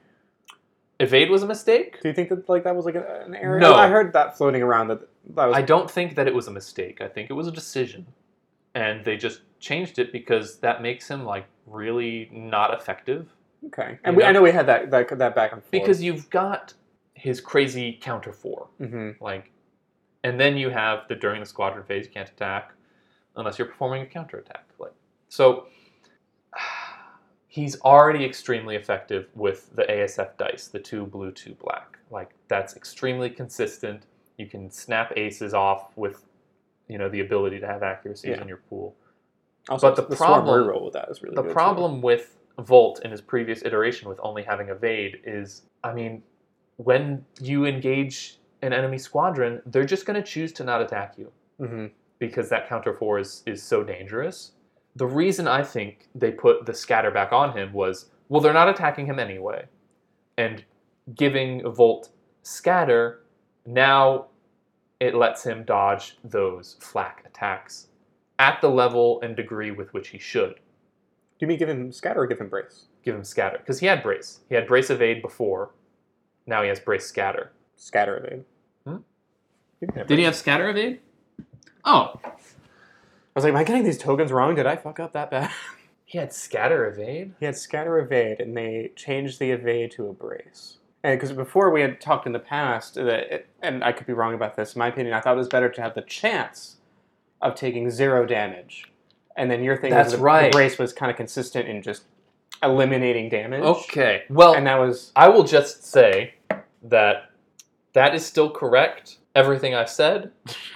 [1.00, 2.00] Evade was a mistake.
[2.00, 3.58] Do you think that like that was like an, an error?
[3.58, 3.74] No.
[3.74, 5.00] I heard that floating around that
[5.34, 7.00] that was I don't think that it was a mistake.
[7.00, 8.06] I think it was a decision.
[8.74, 13.28] And they just changed it because that makes him like really not effective.
[13.66, 13.98] okay.
[14.04, 14.28] And we, know?
[14.28, 16.72] I know we had that that that back and forth Because you've got
[17.14, 18.68] his crazy counter four.
[18.78, 19.50] hmm Like
[20.24, 22.72] and then you have the during the squadron phase you can't attack
[23.36, 24.64] unless you're performing a counter attack.
[24.78, 24.92] Like
[25.28, 25.66] so
[27.46, 31.98] he's already extremely effective with the ASF dice, the two blue, two black.
[32.10, 34.06] Like that's extremely consistent.
[34.36, 36.24] You can snap aces off with
[36.88, 38.42] you know the ability to have accuracies Yeah.
[38.42, 38.94] in your pool.
[39.68, 41.54] Also, But the swarm problem- reroll with that is really The good, too.
[41.54, 46.22] problem with Vult in his previous iteration with only having evade is, I mean,
[46.76, 51.32] when you engage an enemy squadron, they're just going to choose to not attack you
[51.60, 51.90] Mhm.
[52.18, 54.52] because that counter four is, is so dangerous.
[54.94, 58.68] The reason I think they put the scatter back on him was, well, they're not
[58.68, 59.66] attacking him anyway.
[60.38, 60.64] And
[61.14, 62.10] giving Vult
[62.42, 63.22] scatter,
[63.66, 64.26] now
[65.00, 67.88] it lets him dodge those flak attacks
[68.38, 70.60] at the level and degree with which he should Do
[71.40, 72.86] you mean give him scatter or give him brace?
[73.06, 74.40] give him scatter because he had brace.
[74.48, 75.70] He had brace evade before.
[76.46, 77.52] Now he has brace scatter.
[77.76, 78.44] Scatter evade.
[78.84, 79.02] Hmm?
[79.80, 81.00] You can have Did he have scatter evade?
[81.84, 82.30] Oh, I
[83.34, 84.56] was like, am I getting these tokens wrong?
[84.56, 85.50] Did I fuck up that bad?
[86.04, 87.34] he had scatter evade.
[87.38, 90.78] he had scatter evade, and they changed the evade to a brace.
[91.04, 94.14] And because before we had talked in the past that, it, and I could be
[94.14, 94.74] wrong about this.
[94.74, 96.75] In my opinion, I thought it was better to have the chance
[97.46, 98.84] of taking zero damage,
[99.36, 100.52] and then your thing That's was the, right.
[100.52, 102.02] the brace was kind of consistent in just
[102.62, 103.62] eliminating damage.
[103.62, 104.24] Okay.
[104.28, 106.34] Well, and that was I will just say
[106.82, 107.30] that
[107.92, 109.18] that is still correct.
[109.34, 110.32] Everything I said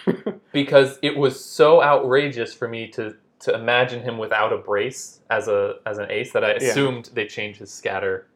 [0.53, 5.49] because it was so outrageous for me to to imagine him without a brace as
[5.49, 6.57] a as an ace that I Yeah.
[6.69, 8.27] assumed they changed his scatter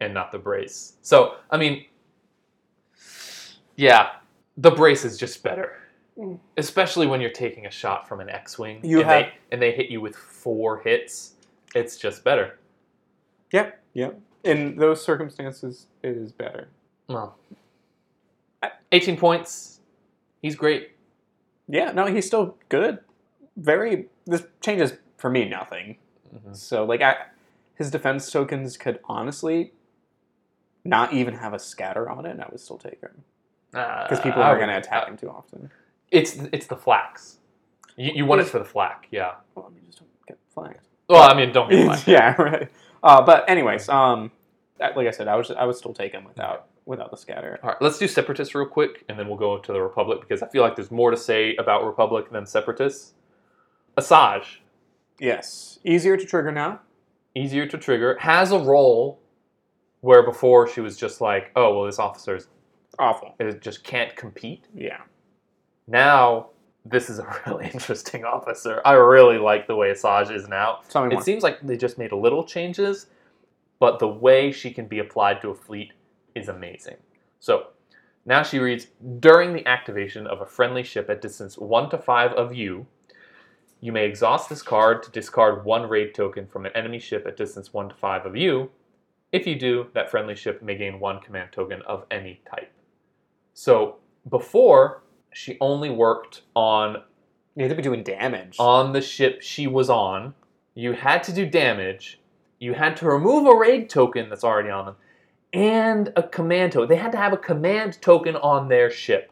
[0.00, 0.94] and not the brace.
[1.00, 1.86] So I mean,
[3.76, 4.10] yeah,
[4.58, 5.72] the brace is just better.
[6.56, 9.72] Especially when you're taking a shot from an X-wing You and have- they and they
[9.72, 11.34] hit you with four hits.
[11.74, 12.58] It's just better.
[13.52, 14.18] Yep, yep.
[14.44, 16.68] In those circumstances, it is better.
[17.08, 17.36] Well,
[18.92, 19.80] 18 points.
[20.42, 20.92] He's great.
[21.68, 22.98] Yeah, no, he's still good.
[23.56, 24.06] Very.
[24.26, 25.96] This changes for me nothing.
[26.34, 26.56] Mhm.
[26.56, 27.16] So like, I,
[27.74, 29.72] his defense tokens could honestly
[30.84, 33.24] not even have a scatter on it, and I would still take him
[33.72, 35.70] because people Uh, I are going to attack uh, him too often.
[36.10, 37.38] It's it's the flax.
[37.96, 39.32] You, you want it for the flak, yeah.
[39.54, 40.86] Well, I mean, just don't get flanked.
[41.08, 42.06] Well, I mean, don't get flack.
[42.06, 42.68] yeah, right.
[43.02, 44.30] Uh, but anyways, um,
[44.78, 47.58] like I said, I was I would still take him without without the scatter.
[47.62, 50.42] All right, let's do separatists real quick, and then we'll go to the Republic because
[50.42, 53.14] I feel like there's more to say about Republic than separatists.
[53.96, 54.44] Asajj,
[55.18, 56.80] Yes, easier to trigger now.
[57.34, 59.20] easier to trigger, has a role
[60.00, 62.48] where before she was just like, oh well, this officer is-
[62.98, 63.34] Awful.
[63.40, 64.66] It just can't compete.
[64.74, 65.00] Yeah.
[65.86, 66.50] Now
[66.84, 68.80] this is a really interesting officer.
[68.84, 70.80] I really like the way Asajj is now.
[70.88, 71.22] Tell me It more.
[71.22, 73.06] seems like they just made little changes,
[73.78, 75.92] but the way she can be applied to a fleet
[76.34, 76.96] is amazing.
[77.40, 77.68] So
[78.24, 78.86] now she reads
[79.20, 82.86] During the activation of a friendly ship at distance 1 to 5 of you,
[83.80, 87.36] you may exhaust this card to discard one raid token from an enemy ship at
[87.36, 88.70] distance 1 to 5 of you.
[89.32, 92.72] If you do, that friendly ship may gain one command token of any type.
[93.52, 93.96] So
[94.28, 95.02] before,
[95.36, 96.96] she only worked on
[97.54, 98.56] you have to be doing damage.
[98.58, 100.34] on the ship she was on.
[100.74, 102.20] You had to do damage.
[102.58, 104.96] You had to remove a raid token that's already on them,
[105.52, 106.88] and a command token.
[106.88, 109.30] They had to have a command token on their ship.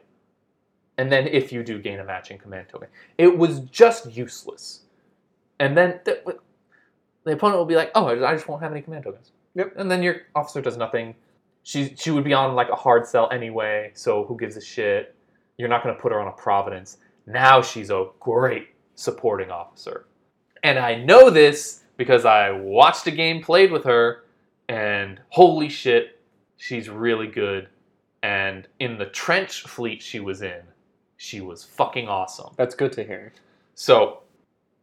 [0.98, 4.82] And then, if you do gain a matching command token, it was just useless.
[5.58, 6.38] And then the,
[7.24, 9.74] the opponent will be like, "Oh, I just won't have any command tokens." Yep.
[9.76, 11.14] And then your officer does nothing.
[11.62, 13.92] She she would be on like a Hardcell anyway.
[13.94, 15.14] So who gives a shit?
[15.58, 16.98] You're not going to put her on a Providence.
[17.26, 20.06] Now she's a great supporting officer.
[20.62, 24.24] And I know this because I watched a game played with her,
[24.68, 26.20] and holy shit,
[26.56, 27.68] she's really good.
[28.22, 30.62] And in the trench fleet she was in,
[31.16, 32.54] she was fucking awesome.
[32.56, 33.32] That's good to hear.
[33.74, 34.20] So,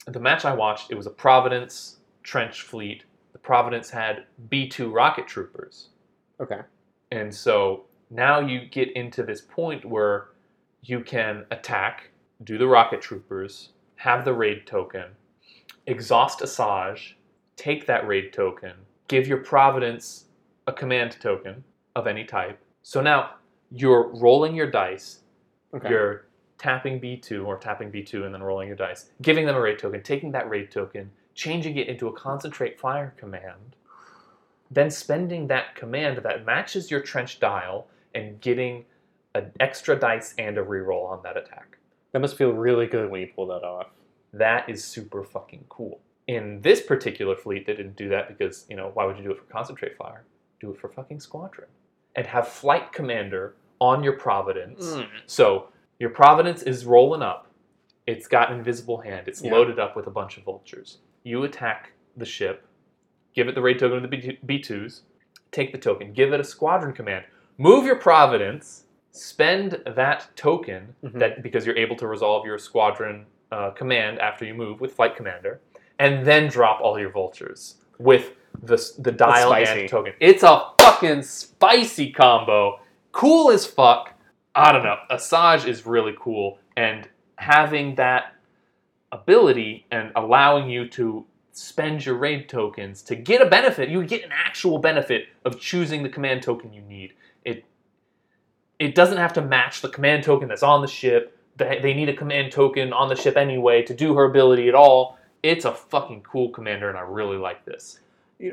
[0.08, 3.04] the match I watched, it was a Providence trench fleet.
[3.34, 5.90] The Providence had B2 rocket troopers.
[6.40, 6.62] Okay.
[7.12, 10.30] And so now you get into this point where
[10.82, 12.10] you can attack,
[12.44, 15.06] do the rocket troopers, have the raid token,
[15.86, 17.14] exhaust Asajj,
[17.56, 18.74] take that raid token,
[19.08, 20.26] give your Providence
[20.68, 21.64] a command token
[21.96, 22.60] of any type.
[22.82, 23.32] So now
[23.72, 25.20] you're rolling your dice,
[25.74, 25.90] Okay.
[25.90, 26.26] you're
[26.58, 30.04] tapping B2 or tapping B2 and then rolling your dice, giving them a raid token,
[30.04, 33.76] taking that raid token, changing it into a concentrate fire command,
[34.70, 38.86] then spending that command that matches your trench dial and getting
[39.36, 41.78] an extra dice and a reroll on that attack.
[42.12, 43.88] That must feel really good when you pull that off.
[44.34, 46.02] That is super fucking cool.
[46.28, 49.32] In this particular fleet, they didn't do that because, you know, why would you do
[49.32, 50.24] it for concentrate fire?
[50.60, 51.68] Do it for fucking squadron.
[52.16, 54.94] And have flight commander on your Providence.
[54.94, 55.02] Hmm.
[55.26, 55.70] So
[56.00, 57.48] your Providence is rolling up.
[58.08, 59.28] It's got invisible hand.
[59.28, 59.52] It's Yeah.
[59.52, 61.00] loaded up with a bunch of vultures.
[61.24, 62.66] You attack the ship,
[63.34, 65.04] give it the raid token of the B2s,
[65.52, 67.26] take the token, give it a squadron command,
[67.58, 71.20] move your Providence, spend that token Mhm.
[71.20, 75.16] that because you're able to resolve your squadron uh, command after you move with flight
[75.16, 75.60] commander,
[76.00, 80.14] and then drop all your vultures with the the dial and token.
[80.20, 82.80] It's a fucking spicy combo.
[83.12, 84.14] Cool as fuck.
[84.56, 84.98] I don't know.
[85.10, 88.34] Asajj is really cool, and having that
[89.12, 94.24] ability and allowing you to spend your raid tokens to get a benefit, you get
[94.24, 97.14] an actual benefit of choosing the command token you need.
[97.44, 97.66] It
[98.82, 101.38] it doesn't have to match the command token that's on the ship.
[101.58, 104.76] They, they need a command token on the ship anyway to do her ability at
[104.76, 105.18] all.
[105.44, 108.00] It's a fucking cool commander, and I really like this.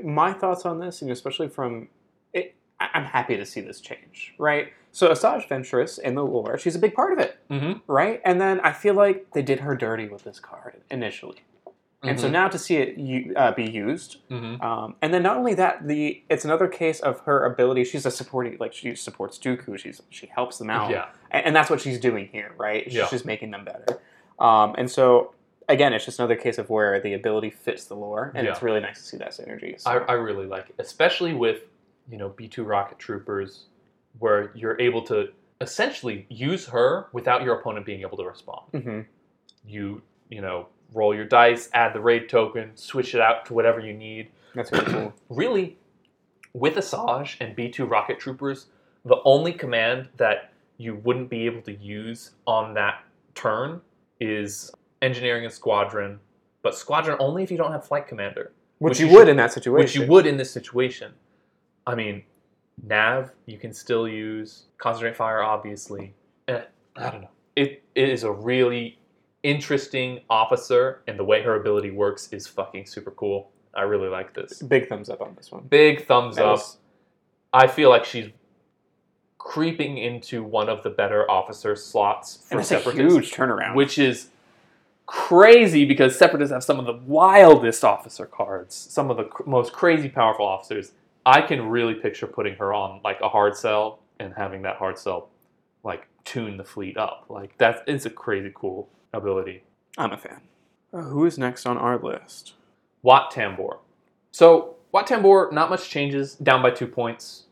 [0.05, 1.89] my thoughts on this, and especially from
[2.33, 4.73] it, I'm happy to see this change, right?
[4.93, 7.79] So Asajj Ventress in the lore, she's a big part of it, Mm-hmm.
[7.91, 8.21] right?
[8.25, 11.39] And then I feel like they did her dirty with this card initially,
[12.03, 14.63] and so now to see it uh, be used, mm-hmm.
[14.63, 17.85] um, and then not only that, the it's another case of her ability.
[17.85, 19.77] She's a supporting, like she supports Dooku.
[19.79, 22.85] She's she helps them out, yeah, and, and that's what she's doing here, right?
[22.85, 23.09] She's Yeah.
[23.11, 24.01] just making them better.
[24.39, 25.35] Um, and so
[25.69, 28.81] again, it's just another case of where the ability fits the lore, and it's really
[28.81, 29.81] nice to see that synergy.
[29.81, 29.91] So.
[29.91, 31.63] I, I really like it, especially with
[32.09, 33.67] you know B two rocket troopers,
[34.21, 38.71] where you're able to essentially use her without your opponent being able to respond.
[38.73, 39.07] Mhm.
[39.67, 43.81] You you know roll your dice, add the raid token, switch it out to whatever
[43.81, 44.29] you need.
[44.55, 45.15] That's really cool.
[45.29, 45.77] really,
[46.55, 48.67] with Asajj and B2 rocket troopers,
[49.05, 53.03] the only command that you wouldn't be able to use on that
[53.35, 53.81] turn
[54.21, 54.71] is
[55.03, 56.19] engineering a squadron,
[56.63, 59.29] but squadron only if you don't have flight commander, Which, Which you you would should-
[59.29, 59.75] in that situation.
[59.85, 61.13] which you would in this situation.
[61.87, 62.23] I mean,
[62.87, 66.15] nav you can still use concentrate fire, obviously.
[66.49, 66.61] Eh,
[66.97, 67.29] I don't know.
[67.57, 68.98] It, it is a really
[69.43, 73.51] interesting officer, and the way her ability works is fucking super cool.
[73.75, 74.61] I really like this.
[74.63, 75.63] Big thumbs up on this one.
[75.65, 76.53] Big thumbs That up.
[76.53, 76.79] was-
[77.53, 78.31] I feel like she's
[79.39, 83.75] creeping into one of the better officer slots for and it's a separatists, huge turnaround.
[83.75, 84.29] which is
[85.07, 89.73] crazy because separatists have some of the wildest officer cards, some of the cr- most
[89.73, 90.93] crazy powerful officers.
[91.25, 95.29] I can really picture putting her on like a Hardcell and having that Hardcell
[95.85, 97.25] like tune the fleet up.
[97.29, 99.63] Like that is a crazy cool ability.
[99.97, 100.41] I'm a fan.
[100.93, 102.55] Uh, who is next on our list?
[103.03, 103.79] Wat Tambor.
[104.31, 107.45] So Wat Tambor, not much changes, down by two points.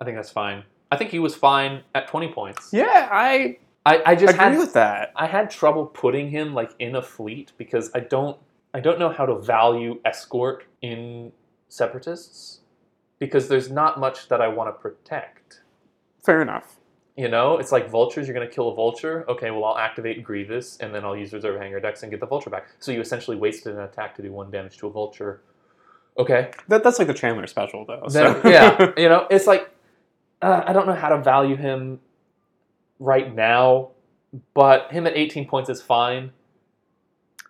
[0.00, 0.64] I think that's fine.
[0.90, 2.70] I think he was fine at twenty points.
[2.72, 5.12] Yeah, I I, I just agree had with that.
[5.14, 8.38] I had trouble putting him like in a fleet because I don't
[8.74, 11.32] I don't know how to value escort in
[11.68, 12.60] separatists
[13.18, 15.62] because there's not much that I want to protect.
[16.22, 16.76] Fair enough.
[17.16, 18.26] You know, it's like vultures.
[18.28, 19.24] You're going to kill a vulture.
[19.28, 22.26] Okay, well, I'll activate Grievous, and then I'll use Reserve Hanger Dex and get the
[22.26, 22.66] vulture back.
[22.78, 25.40] So you essentially wasted an attack to do one damage to a vulture.
[26.18, 26.50] Okay.
[26.68, 28.02] That, that's like the Chandler special, though.
[28.10, 28.48] Then- So.
[28.48, 29.70] yeah, you know, it's like
[30.42, 32.00] uh, I don't know how to value him
[32.98, 33.92] right now,
[34.52, 36.32] but him at 18 points is fine.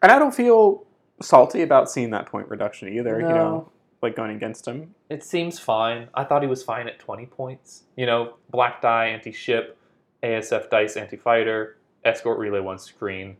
[0.02, 0.84] and I don't feel
[1.20, 3.18] salty about seeing that point reduction either.
[3.18, 3.34] You No.
[3.34, 4.94] know, like going against him.
[5.08, 6.08] It seems fine.
[6.14, 7.84] I thought he was fine at 20 points.
[7.96, 9.76] You know, black die, anti ship,
[10.22, 13.36] ASF dice, anti fighter, escort relay one screen.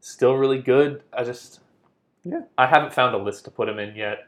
[0.00, 1.02] Still really good.
[1.12, 1.60] I just.
[2.24, 2.42] Yeah.
[2.58, 4.26] I haven't found a list to put him in yet.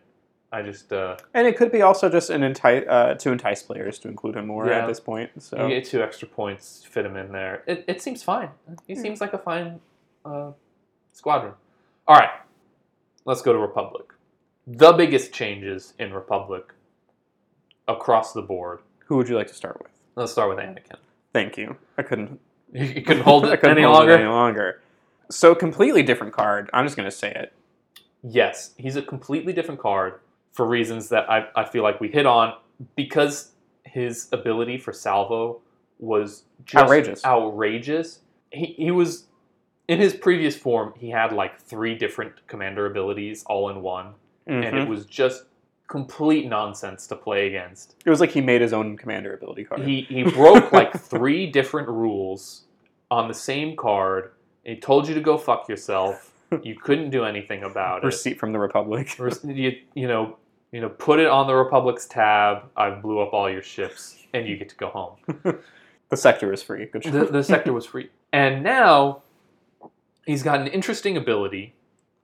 [0.51, 0.93] I just.
[0.93, 4.37] Uh, And it could be also just an entice uh, to entice players to include
[4.37, 4.81] him more Yeah.
[4.81, 5.31] at this point.
[5.43, 7.63] So You get two extra points, fit him in there.
[7.67, 8.51] It, it seems fine.
[8.87, 9.01] He Yeah.
[9.01, 9.81] seems like a fine
[10.25, 10.53] uh,
[11.13, 11.55] squadron.
[12.09, 12.31] All right,
[13.25, 14.07] let's go to Republic.
[14.67, 16.73] The biggest changes in Republic
[17.89, 18.81] across the board.
[19.07, 19.91] who would you like to start with?
[20.15, 20.97] Let's start with Anakin.
[21.33, 21.77] Thank you.
[21.99, 22.41] I couldn't
[22.73, 24.13] You couldn't hold it couldn't any hold longer?
[24.13, 24.81] It any longer.
[25.31, 26.71] So completely different card.
[26.73, 27.53] I'm just gonna say it.
[28.23, 30.21] Yes, he's a completely different card
[30.53, 32.55] for reasons that I, I feel like we hit on
[32.95, 33.53] because
[33.85, 35.61] his ability for salvo
[35.99, 37.25] was just Outrageous.
[37.25, 38.21] Outrageous.
[38.51, 39.27] He, he was
[39.89, 40.95] in his previous form.
[40.97, 44.15] He had like three different commander abilities all in one,
[44.47, 44.83] and Mhm.
[44.83, 45.45] it was just
[45.89, 47.97] complete nonsense to play against.
[48.05, 49.83] It was like he made his own commander ability card.
[49.83, 52.65] He he broke like three different rules
[53.11, 54.33] on the same card.
[54.65, 56.33] He told you to go fuck yourself.
[56.63, 58.07] You couldn't do anything about it.
[58.07, 59.17] Receipt from the Republic.
[59.45, 60.37] You, you know,
[60.71, 62.65] you know, put it on the Republic's tab.
[62.77, 65.17] I blew up all your ships, and you get to go home.
[66.11, 66.85] The sector is free.
[66.85, 68.11] Good the, the sector was free.
[68.35, 69.23] And now
[70.27, 71.73] he's got an interesting ability.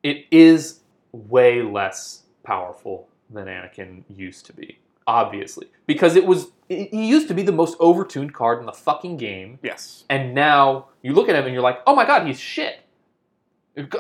[0.03, 0.81] It is
[1.13, 7.35] way less powerful than Anakin used to be, obviously, because it was he used to
[7.35, 10.05] be the most overtuned card in the fucking game, Yes.
[10.11, 12.81] and now you look at him and you're like, oh my god, he's shit.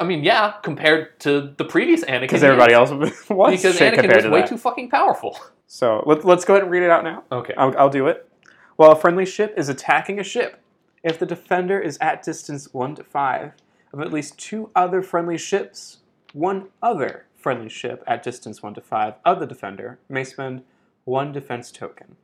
[0.01, 4.01] I mean, yeah, compared to the previous Anakin, Because everybody else was because shit Anakin
[4.01, 4.49] compared was to way that.
[4.49, 5.39] too fucking powerful.
[5.67, 7.25] So let, let's go ahead and read it out now.
[7.31, 7.55] Okay.
[7.57, 8.29] I'll, I'll do it.
[8.77, 10.61] While a friendly ship is attacking a ship,
[11.05, 13.53] if the defender is at distance 1 to 5
[13.93, 15.99] of at least two other friendly ships,
[16.33, 20.62] one other friendly ship at distance 1 to 5 of the defender may spend
[21.05, 22.16] one defense token.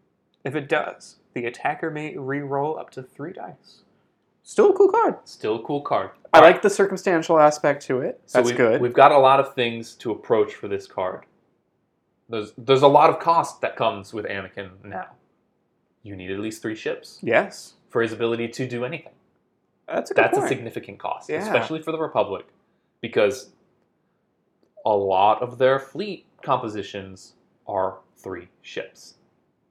[0.44, 3.82] If it does, the attacker may re-roll up to three dice.
[4.42, 5.16] Still a cool card.
[5.24, 6.10] Still a cool card.
[6.32, 6.52] I All right.
[6.52, 8.20] like the circumstantial aspect to it.
[8.26, 8.80] So That's we've, good.
[8.80, 11.24] We've got a lot of things to approach for this card.
[12.28, 15.08] There's there's a lot of cost that comes with Anakin now.
[16.02, 17.74] You need at least three ships yes.
[17.88, 19.12] for his ability to do anything.
[19.88, 21.42] That's a good That's a significant cost, Yeah.
[21.42, 22.46] especially for the Republic,
[23.00, 23.50] because
[24.84, 27.34] a lot of their fleet compositions
[27.66, 29.14] are three ships: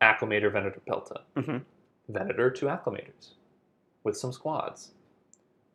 [0.01, 1.22] Acclimator, Venator, Pelta.
[1.36, 1.64] Mhm.
[2.09, 3.34] Venator, two Acclimators,
[4.03, 4.91] with some squads.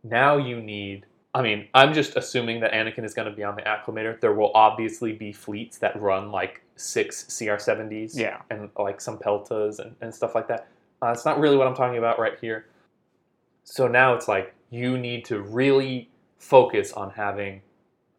[0.04, 1.06] Now you need.
[1.34, 4.18] I mean, I'm just assuming that Anakin is going to be on the Acclimator.
[4.20, 8.40] There will obviously be fleets that run like six CR70s Yeah.
[8.50, 10.68] and like some Peltas and, and stuff like that.
[11.02, 12.66] Uh, it's not really what I'm talking about right here.
[13.62, 16.08] So now it's like you need to really
[16.38, 17.60] focus on having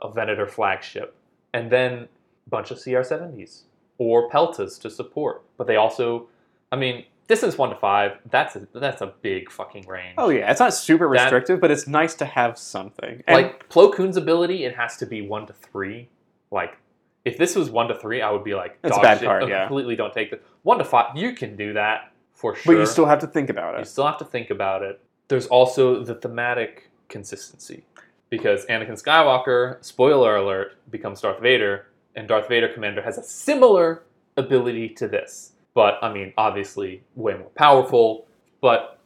[0.01, 1.15] a Venator flagship
[1.53, 2.07] and then
[2.47, 3.63] a bunch of CR70s
[3.97, 5.43] or Peltas to support.
[5.57, 6.27] But they also,
[6.71, 10.15] I mean, distance one to five, that's a, that's a big fucking range.
[10.17, 13.23] Oh yeah, it's not super That- restrictive, but it's nice to have something.
[13.27, 16.09] And- like Plo Koon's ability, it has to be one to three.
[16.51, 16.77] Like,
[17.25, 19.27] if this was one to three, I would be like, It's a bad shit.
[19.27, 19.65] card, yeah.
[19.67, 21.15] Completely don't take the one to five.
[21.17, 22.73] You can do that for sure.
[22.73, 23.79] but you still have to think about it.
[23.79, 25.01] You still have to think about it.
[25.27, 27.83] There's also the thematic consistency
[28.29, 34.03] because Anakin Skywalker, spoiler alert, becomes Darth Vader, and Darth Vader Commander has a similar
[34.37, 35.53] ability to this.
[35.73, 38.25] But I mean, obviously, way more powerful.
[38.61, 38.99] But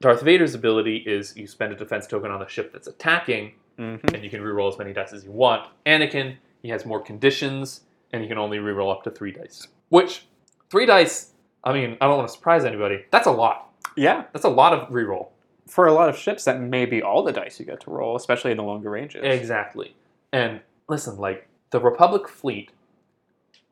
[0.00, 4.14] Darth Vader's ability is you spend a defense token on the ship that's attacking, Mhm.
[4.14, 5.68] and you can reroll as many dice as you want.
[5.86, 7.82] Anakin, he has more conditions,
[8.12, 9.68] and you can only reroll up to three dice.
[9.88, 10.26] Which,
[10.70, 11.32] three dice,
[11.64, 13.04] I mean, I don't want to surprise anybody.
[13.10, 13.64] That's a lot.
[13.96, 15.28] Yeah, That's a lot of reroll.
[15.68, 18.16] For a lot of ships, that may be all the dice you get to roll,
[18.16, 19.22] especially in the longer ranges.
[19.24, 19.94] Exactly.
[20.32, 22.70] And listen, like, the Republic fleet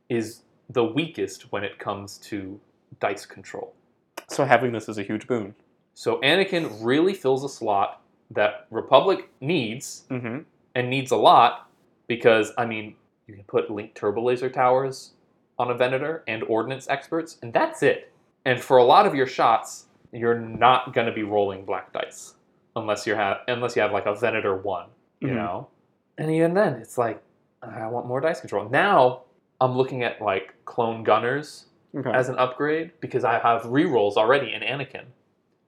[0.08, 2.60] is the weakest when it comes to
[3.00, 3.74] dice control.
[4.28, 5.54] So having this is a huge boon.
[5.94, 10.40] So Anakin really fills a slot that Republic needs Mm-hmm.
[10.74, 11.70] and needs a lot
[12.08, 12.94] because I mean
[13.26, 15.12] you can put link turbo laser towers
[15.58, 18.12] on a Venator and ordnance experts, and that's it.
[18.44, 22.34] And for a lot of your shots, you're not going to be rolling black dice
[22.74, 24.88] unless you have unless you have like a Venator one,
[25.20, 25.36] you Mhm.
[25.36, 25.68] know.
[26.18, 27.22] And even then, it's like
[27.62, 28.68] I want more dice control.
[28.68, 29.22] Now
[29.60, 32.10] I'm looking at like clone gunners Okay.
[32.12, 35.06] as an upgrade because I have rerolls already in Anakin.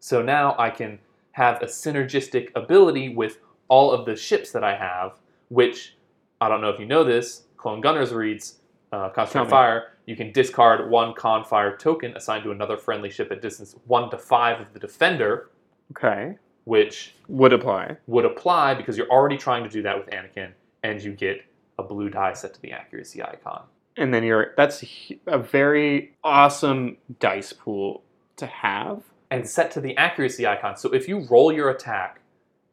[0.00, 0.98] So now I can
[1.32, 5.18] have a synergistic ability with all of the ships that I have,
[5.48, 5.96] which
[6.40, 7.44] I don't know if you know this.
[7.56, 8.58] Clone Gunners reads
[8.92, 9.50] uh, Tell Concentrate me.
[9.50, 9.92] Fire.
[10.06, 14.10] You can discard one Con Fire token assigned to another friendly ship at distance one
[14.10, 15.50] to five of the defender,
[15.92, 16.36] okay.
[16.64, 17.96] which Would apply.
[18.06, 21.42] would apply because you're already trying to do that with Anakin, and you get
[21.78, 23.64] a blue die set to the accuracy icon.
[23.96, 24.82] And then you're that's
[25.26, 28.02] a very awesome dice pool
[28.36, 29.02] to have.
[29.30, 30.76] and set to the accuracy icon.
[30.76, 32.20] So if you roll your attack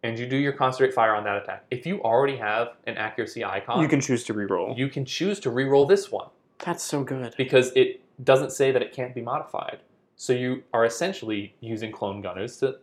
[0.05, 3.43] and you do your concentrate fire on that attack, if you already have an accuracy
[3.43, 4.77] icon, you can choose to reroll.
[4.77, 6.29] you can choose to re-roll this one
[6.59, 7.33] That's so good.
[7.37, 9.79] because it doesn't say that it can't be modified.
[10.15, 12.77] So you are essentially using clone gunners to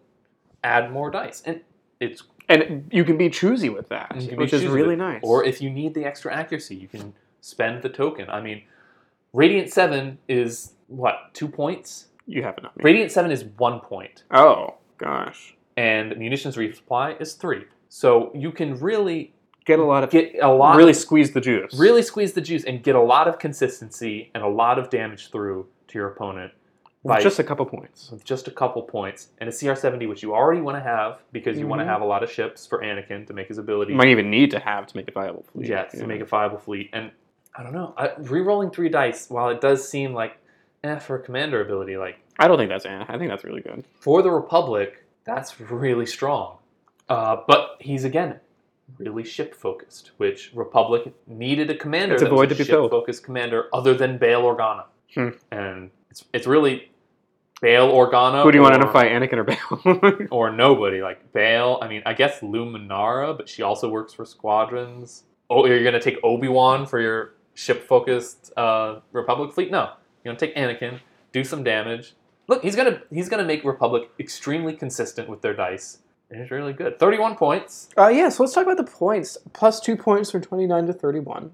[0.63, 1.61] add more dice, and
[2.01, 5.21] it's And you can be choosy with that, you can be which is really nice.
[5.23, 8.29] Or if you need the extra accuracy, you can spend the token.
[8.29, 8.63] I mean,
[9.33, 12.07] Radiant Seven is what two points?
[12.27, 12.73] you have enough.
[12.77, 14.25] Radiant Seven is one point.
[14.31, 17.65] Oh gosh, and munitions resupply is three.
[17.89, 21.75] So you can really get a lot of get a lot, really squeeze the juice.
[21.79, 25.31] really squeeze the juice and get a lot of consistency and a lot of damage
[25.31, 26.53] through to your opponent
[27.03, 28.11] With by just a couple points.
[28.11, 31.59] with just a couple points and a CR70, which you already want to have because
[31.59, 33.93] you want to have a lot of ships for Anakin to make his ability.
[33.93, 35.69] You might even need to have to make a viable fleet.
[35.69, 36.91] yeah, to make a viable fleet.
[36.93, 37.11] And
[37.55, 40.39] I don't know, I, re-rolling three dice, while it does seem like
[40.83, 43.61] eh, for a commander ability, like I don't think that's eh, I think that's really
[43.61, 43.85] good.
[44.01, 46.59] for the Republic, that's really strong.
[47.09, 48.41] Uh, but he's again
[48.99, 52.91] really ship focused, which Republic needed a commander It's a void to be ship filled.
[52.91, 54.85] focused commander other than Bail Organa.
[55.15, 55.29] Hmm.
[55.51, 56.91] And it's, it's really
[57.61, 58.43] Bail Organa.
[58.43, 60.29] Who do you want to fight, Anakin or Bail?
[60.31, 61.01] Or nobody.
[61.03, 65.25] Like Bail, I mean, I guess Luminara, but she also works for squadrons.
[65.49, 69.71] Oh, you're going to take Obi Wan for your ship focused uh, Republic fleet?
[69.71, 69.93] No.
[70.25, 71.01] You're going to take Anakin,
[71.33, 72.15] do some damage.
[72.49, 75.99] Look, he's gonna he's gonna make Republic extremely consistent with their dice.
[76.31, 76.99] And it's really good.
[76.99, 77.89] Thirty-one points.
[77.97, 79.37] Uh, yeah, so let's talk about the points.
[79.53, 81.53] Plus two points from 29 to 31.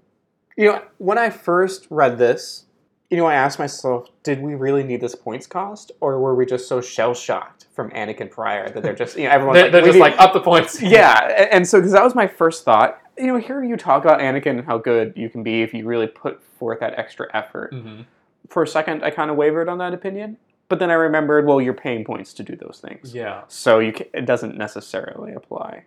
[0.56, 2.66] You know, when I first read this,
[3.10, 5.92] you know, I asked myself, did we really need this points cost?
[6.00, 9.30] Or were we just so shell shocked from Anakin Pryor that they're just, you know,
[9.30, 10.80] everyone's They're, like, they're just need-" like up the points.
[10.82, 13.00] yeah, and so because that was my first thought.
[13.16, 15.86] You know, hearing you talk about Anakin and how good you can be if you
[15.86, 17.72] really put forth that extra effort.
[17.72, 18.02] hmm
[18.48, 20.36] For a second, I kind of wavered on that opinion,
[20.68, 23.42] but then I remembered, well, you're paying points to do those things, Yeah.
[23.48, 25.84] so you can, it doesn't necessarily apply.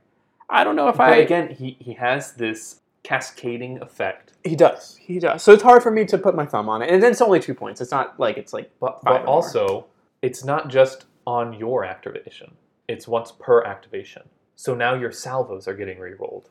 [0.49, 4.33] I don't know if But I again, he he has this cascading effect.
[4.43, 4.97] He does.
[5.01, 5.41] He does.
[5.43, 7.39] So it's hard for me to put my thumb on it, and then it's only
[7.39, 7.79] two points.
[7.81, 9.27] It's not like it's like But, Five but or more.
[9.35, 9.85] also,
[10.21, 12.51] it's not just on your activation.
[12.87, 14.23] It's once per activation.
[14.55, 16.49] So now your salvos are getting re-rolled.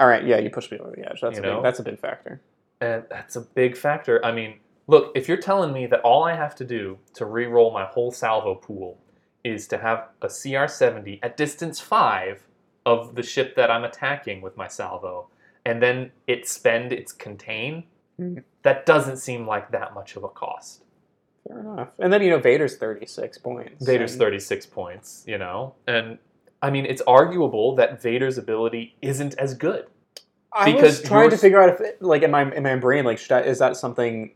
[0.00, 0.24] all right.
[0.24, 1.20] Yeah, you pushed me over the edge.
[1.20, 1.54] That's You a know?
[1.56, 2.40] big, that's a big factor.
[2.80, 4.24] And that's a big factor.
[4.24, 4.54] I mean,
[4.86, 8.10] look, if you're telling me that all I have to do to re-roll my whole
[8.10, 8.98] salvo pool
[9.44, 12.46] is to have a CR70 at distance 5
[12.84, 15.28] of the ship that I'm attacking with my salvo,
[15.64, 17.84] and then it spend its contain,
[18.16, 18.38] Hmm.
[18.62, 20.84] that doesn't seem like that much of a cost.
[21.46, 21.88] Fair enough.
[21.98, 23.84] And then you know Vader's thirty six points.
[23.84, 25.74] Vader's and- 36 points, you know?
[25.86, 26.18] And
[26.62, 29.86] I mean, it's arguable that Vader's ability isn't as good.
[30.52, 33.18] I because was trying to figure out if, like, in my in my brain, like,
[33.18, 34.32] should I, is that something,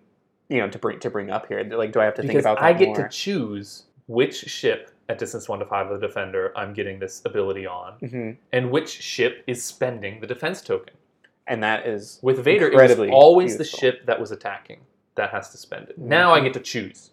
[0.51, 1.63] you know, to bring to bring up here?
[1.65, 2.97] Like, do I have to think about that I get more?
[2.97, 7.23] to choose which ship at distance 1 to 5 of the defender I'm getting this
[7.25, 8.37] ability on, Mhm.
[8.53, 10.95] and which ship is spending the defense token.
[11.47, 14.81] And that is With Vader, it was Incredibly always the ship that was attacking
[15.17, 15.99] that has to spend it.
[15.99, 17.11] Now I get to choose.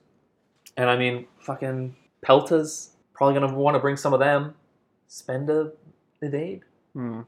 [0.76, 4.54] And I mean, fucking Pelta's probably going to want to bring some of them.
[5.08, 5.72] Spend a
[6.22, 6.64] evade.
[6.94, 7.22] Hmm.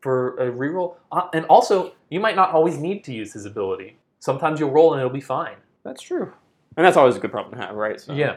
[0.00, 0.96] for a reroll.
[1.10, 3.96] Uh, and also, you might not always need to use his ability.
[4.24, 5.56] Sometimes you'll roll and it'll be fine.
[5.82, 6.32] That's true.
[6.78, 8.00] And that's always a good problem to have, right?
[8.00, 8.36] So Yeah.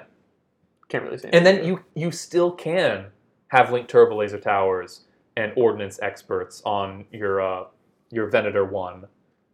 [0.89, 1.29] Can't really say.
[1.31, 3.05] And then you you still can
[3.47, 5.05] have link turbo laser towers
[5.37, 7.63] and ordnance experts on your uh,
[8.11, 9.05] your Venator one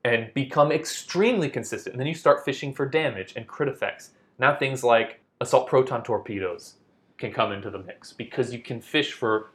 [0.06, 1.94] and become extremely consistent.
[1.94, 4.12] And then you start fishing for damage and crit effects.
[4.40, 6.78] Now things like assault proton torpedoes
[7.20, 9.52] can come into the mix because you can fish for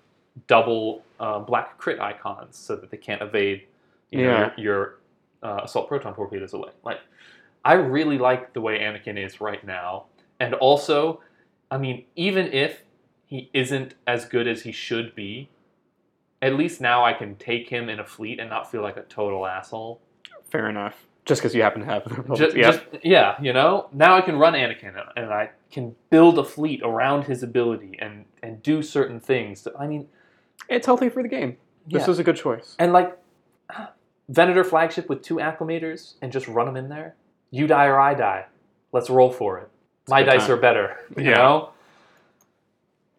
[0.47, 3.62] double uh, black crit icons so that they can't evade
[4.12, 4.51] you know, Yeah.
[4.57, 4.99] your, your
[5.43, 6.70] uh, assault proton torpedoes away.
[6.84, 7.01] Like,
[7.64, 10.07] I really like the way Anakin is right now,
[10.41, 11.20] and also,
[11.70, 12.82] I mean, even if
[13.26, 15.51] he isn't as good as he should be,
[16.41, 19.03] at least now I can take him in a fleet and not feel like a
[19.03, 20.01] total asshole.
[20.49, 21.07] fair enough.
[21.24, 22.70] Just because you happen to have the Just, yeah.
[22.70, 23.89] just yeah, you know.
[23.93, 28.24] Now I can run Anakin and I can build a fleet around his ability and
[28.43, 29.68] and do certain things.
[29.78, 30.09] I mean,
[30.70, 31.59] it's healthy for the game.
[31.86, 32.11] This yeah.
[32.12, 32.76] is a good choice.
[32.78, 33.18] and like
[34.29, 37.14] Venator flagship with two acclimators and just run them in there.
[37.51, 38.47] You die or I die.
[38.93, 39.68] Let's roll for it.
[40.09, 40.53] My dice time.
[40.53, 40.97] are better.
[41.16, 41.37] You Yeah.
[41.37, 41.70] know.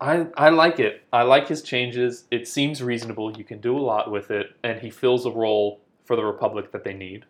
[0.01, 1.03] I I like it.
[1.11, 2.25] I like his changes.
[2.31, 3.35] It seems reasonable.
[3.37, 6.71] You can do a lot with it, and he fills a role for the Republic
[6.71, 7.25] that they need,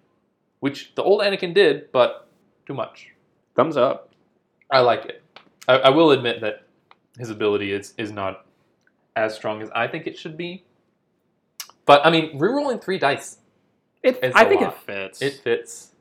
[0.59, 2.27] which the old Anakin did, but
[2.67, 3.09] too much.
[3.55, 4.11] Thumbs up.
[4.69, 5.23] I like it.
[5.67, 6.63] I, I will admit that
[7.17, 8.45] his ability is is not
[9.15, 10.63] as strong as I think it should be.
[11.85, 13.38] But I mean, rerolling three dice,
[14.03, 14.73] It, It's I think lot.
[14.73, 15.21] it fits.
[15.21, 15.91] it fits.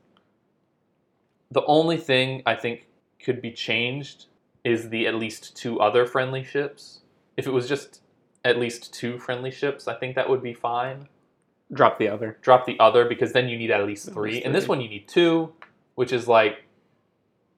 [1.51, 2.87] The only thing I think
[3.23, 4.25] could be changed
[4.63, 7.01] is the at least two other friendly ships.
[7.37, 8.01] If it was just
[8.45, 11.07] at least two friendly ships, I think that would be fine.
[11.73, 12.37] Drop the other.
[12.41, 14.33] Drop the other because then you need at least At three.
[14.33, 15.53] least And this one you need two,
[15.95, 16.63] which is like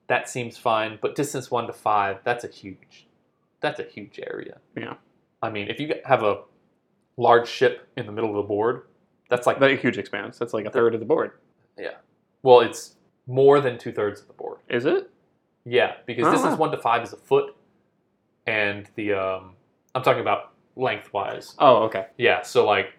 [0.08, 1.00] that seems fine.
[1.02, 3.08] But distance one to five, that's a huge,
[3.62, 4.58] that's a huge area.
[4.78, 4.96] Yeah.
[5.42, 6.42] I mean, if you have a
[7.18, 8.84] large ship in the middle of the board,
[9.32, 10.38] that's like That huge expanse.
[10.38, 11.32] That's like a third of the board.
[11.80, 11.96] Yeah.
[12.44, 12.96] Well, it's
[13.26, 14.60] more than two thirds of the board.
[14.70, 15.10] Is it?
[15.66, 16.60] Yeah, because Oh, distance wow.
[16.60, 17.56] one to five is a foot,
[18.46, 19.56] and the um,
[19.96, 21.56] I'm talking about lengthwise.
[21.60, 22.08] Oh, okay.
[22.18, 22.94] Yeah, so like,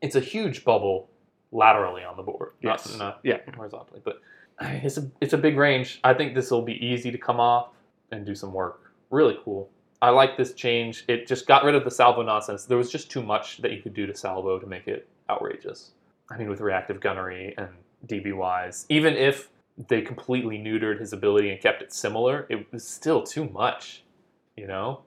[0.00, 1.08] it's a huge bubble
[1.50, 2.88] laterally on the board, Yes.
[2.90, 3.38] not, not Yeah.
[3.54, 4.00] horizontally.
[4.02, 4.20] But
[4.60, 6.00] it's a it's a big range.
[6.04, 7.68] I think this will be easy to come off
[8.10, 8.92] and do some work.
[9.10, 9.68] Really cool.
[10.00, 11.04] I like this change.
[11.08, 12.64] It just got rid of the salvo nonsense.
[12.64, 15.92] There was just too much that you could do to salvo to make it outrageous.
[16.30, 17.68] I mean, with reactive gunnery and
[18.06, 19.48] DBYs, even if
[19.88, 24.04] they completely neutered his ability and kept it similar, it was still too much.
[24.56, 25.00] You know,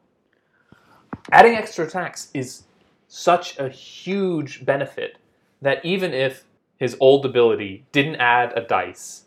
[1.32, 2.64] adding extra attacks is
[3.08, 5.18] such a huge benefit
[5.62, 6.46] that even if
[6.78, 9.26] his old ability didn't add a dice,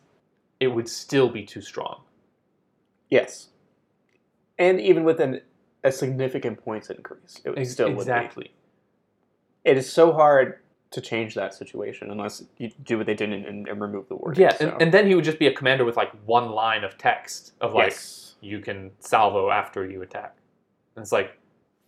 [0.61, 2.03] it would still be too strong.
[3.09, 3.49] Yes.
[4.59, 5.41] And even with an,
[5.85, 8.01] a significant points increase, it would Ex- still would be.
[8.03, 8.51] exactly.
[9.65, 10.59] It is so hard
[10.91, 14.17] to change that situation unless you do what they did and, and, and remove the
[14.17, 14.39] word.
[14.39, 16.97] Yeah, and, and then he would just be a commander with like one line of
[16.97, 18.37] text of like yes.
[18.41, 20.37] you can salvo after you attack.
[20.97, 21.39] And it's like,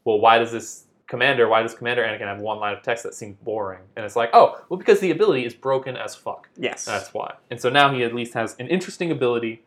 [0.05, 3.15] well, why does this commander, why does Commander Anakin have one line of text that
[3.15, 3.81] seems boring?
[3.97, 6.49] And it's like, oh, well, because the ability is broken as fuck.
[6.57, 6.85] Yes.
[6.85, 7.35] That's why.
[7.51, 9.63] And so now he at least has an interesting ability,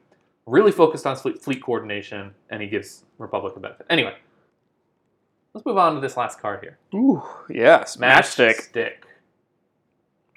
[0.46, 3.86] really focused on fleet, fleet coordination, and he gives Republic a benefit.
[3.90, 4.16] Anyway,
[5.54, 6.78] let's move on to this last card here.
[6.94, 7.98] Ooh, yes.
[7.98, 8.62] Matchstick.
[8.62, 9.06] Stick.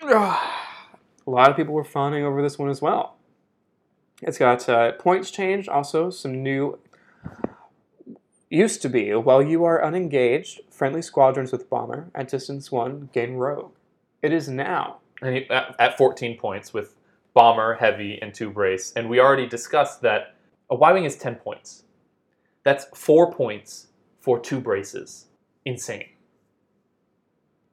[0.03, 3.17] A lot of people were fawning over this one as well.
[4.23, 6.79] It's got uh, points changed, also some new.
[8.49, 13.35] Used to be, while you are unengaged, friendly squadrons with bomber at distance one gain
[13.35, 13.73] rogue.
[14.23, 14.99] It is now.
[15.21, 16.95] And he, at, at 14 points with
[17.35, 18.93] bomber, heavy, and two brace.
[18.95, 20.37] And we already discussed that
[20.71, 21.85] a Y Wing is 10 points.
[22.65, 23.89] That's four points
[24.21, 25.27] for two braces.
[25.65, 26.09] Insane.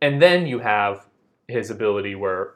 [0.02, 1.08] And then you have
[1.48, 2.56] his ability where,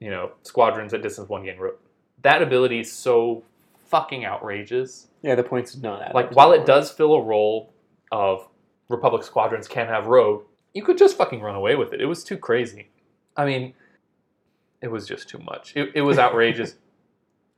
[0.00, 1.76] you know, squadrons at distance one gain rogue.
[2.22, 3.44] That ability is so
[3.88, 5.08] fucking outrageous.
[5.22, 7.72] Yeah, the points not Like, while it does fill a role
[8.10, 8.48] of
[8.88, 10.44] Republic squadrons can have rogue,
[10.74, 12.00] you could just fucking run away with it.
[12.00, 12.88] It was too crazy.
[13.36, 13.74] I mean,
[14.80, 15.74] it was just too much.
[15.76, 16.76] It, it was outrageous.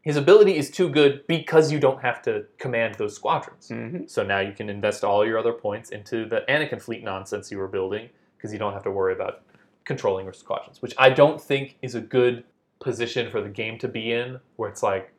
[0.03, 3.69] His ability is too good because you don't have to command those squadrons.
[3.69, 4.11] Mhm.
[4.11, 7.57] So now you can invest all your other points into the Anakin fleet nonsense you
[7.57, 9.41] were building because you don't have to worry about
[9.85, 12.45] controlling your squadrons, which I don't think is a good
[12.81, 15.13] position for the game to be in, where it's like,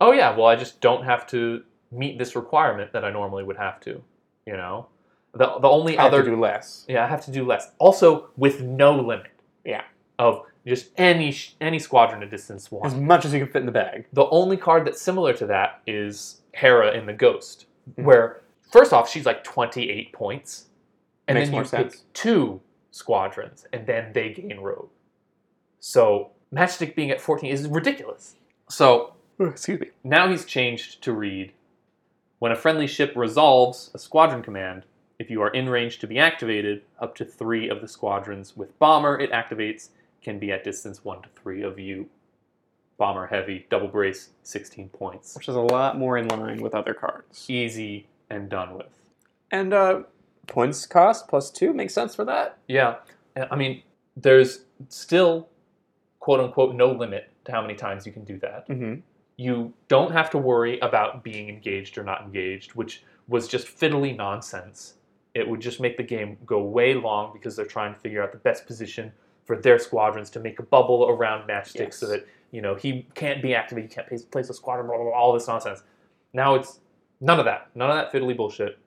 [0.00, 3.56] oh yeah, well I just don't have to meet this requirement that I normally would
[3.56, 4.02] have to.
[4.46, 4.86] You know,
[5.32, 6.84] the the only I have other to do less.
[6.88, 7.70] yeah, I have to do less.
[7.78, 9.26] Also, with no limit.
[9.64, 9.82] Yeah.
[10.18, 12.86] Of just any any squadron at distance one.
[12.86, 14.06] As much as you can fit in the bag.
[14.12, 17.66] The only card that's similar to that is Hera in the Ghost,
[17.98, 18.04] Mhm.
[18.04, 18.40] where
[18.72, 20.66] first off she's like twenty eight points,
[21.26, 22.04] and Makes then more you pick sense.
[22.14, 22.60] two
[22.90, 24.90] squadrons, and then they gain rogue.
[25.80, 28.36] So Matchstick being at fourteen is ridiculous.
[28.68, 29.88] So Excuse me.
[30.04, 31.52] now he's changed to read
[32.38, 34.84] when a friendly ship resolves a squadron command,
[35.18, 38.78] if you are in range to be activated, up to three of the squadrons with
[38.78, 39.88] bomber it activates
[40.22, 42.08] can be at distance one to three of you.
[42.96, 45.34] Bomber heavy, double brace, 16 points.
[45.36, 47.44] Which is a lot more in line with other cards.
[47.48, 48.92] Easy and done with.
[49.50, 50.02] And uh,
[50.48, 52.58] points cost plus two makes sense for that.
[52.66, 52.96] Yeah,
[53.50, 53.82] I mean,
[54.16, 55.48] there's still
[56.18, 58.68] quote unquote no limit to how many times you can do that.
[58.68, 59.00] Mm-hmm.
[59.36, 64.16] you don't have to worry about being engaged or not engaged, which was just fiddly
[64.16, 64.94] nonsense.
[65.34, 68.32] It would just make the game go way long because they're trying to figure out
[68.32, 69.12] the best position
[69.44, 71.96] for their squadrons to make a bubble around Matchstick Yes.
[71.98, 74.96] so that you know he can't be activated, you can't place- place a squadron, blah,
[74.96, 75.82] blah, blah, all this nonsense.
[76.32, 76.80] Now it's
[77.20, 78.78] none of that, none of that fiddly bullshit.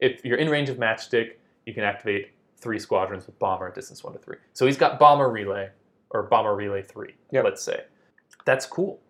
[0.00, 1.32] If you're in range of Matchstick,
[1.64, 4.36] you can activate three squadrons with bomber at distance one to three.
[4.52, 5.70] So he's got bomber relay
[6.10, 7.44] or bomber relay three, Yep.
[7.44, 7.84] let's say.
[8.44, 9.00] That's cool.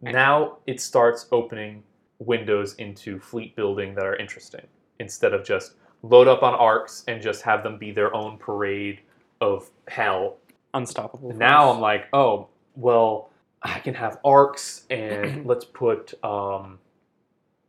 [0.00, 1.82] Now it starts opening
[2.18, 4.66] windows into fleet building that are interesting
[5.00, 9.00] instead of just load up on arcs and just have them be their own parade
[9.40, 10.36] of hell.
[10.74, 11.32] Unstoppable.
[11.34, 11.76] Now force.
[11.76, 13.30] I'm like, oh, well,
[13.62, 16.78] I can have arcs and let's put um,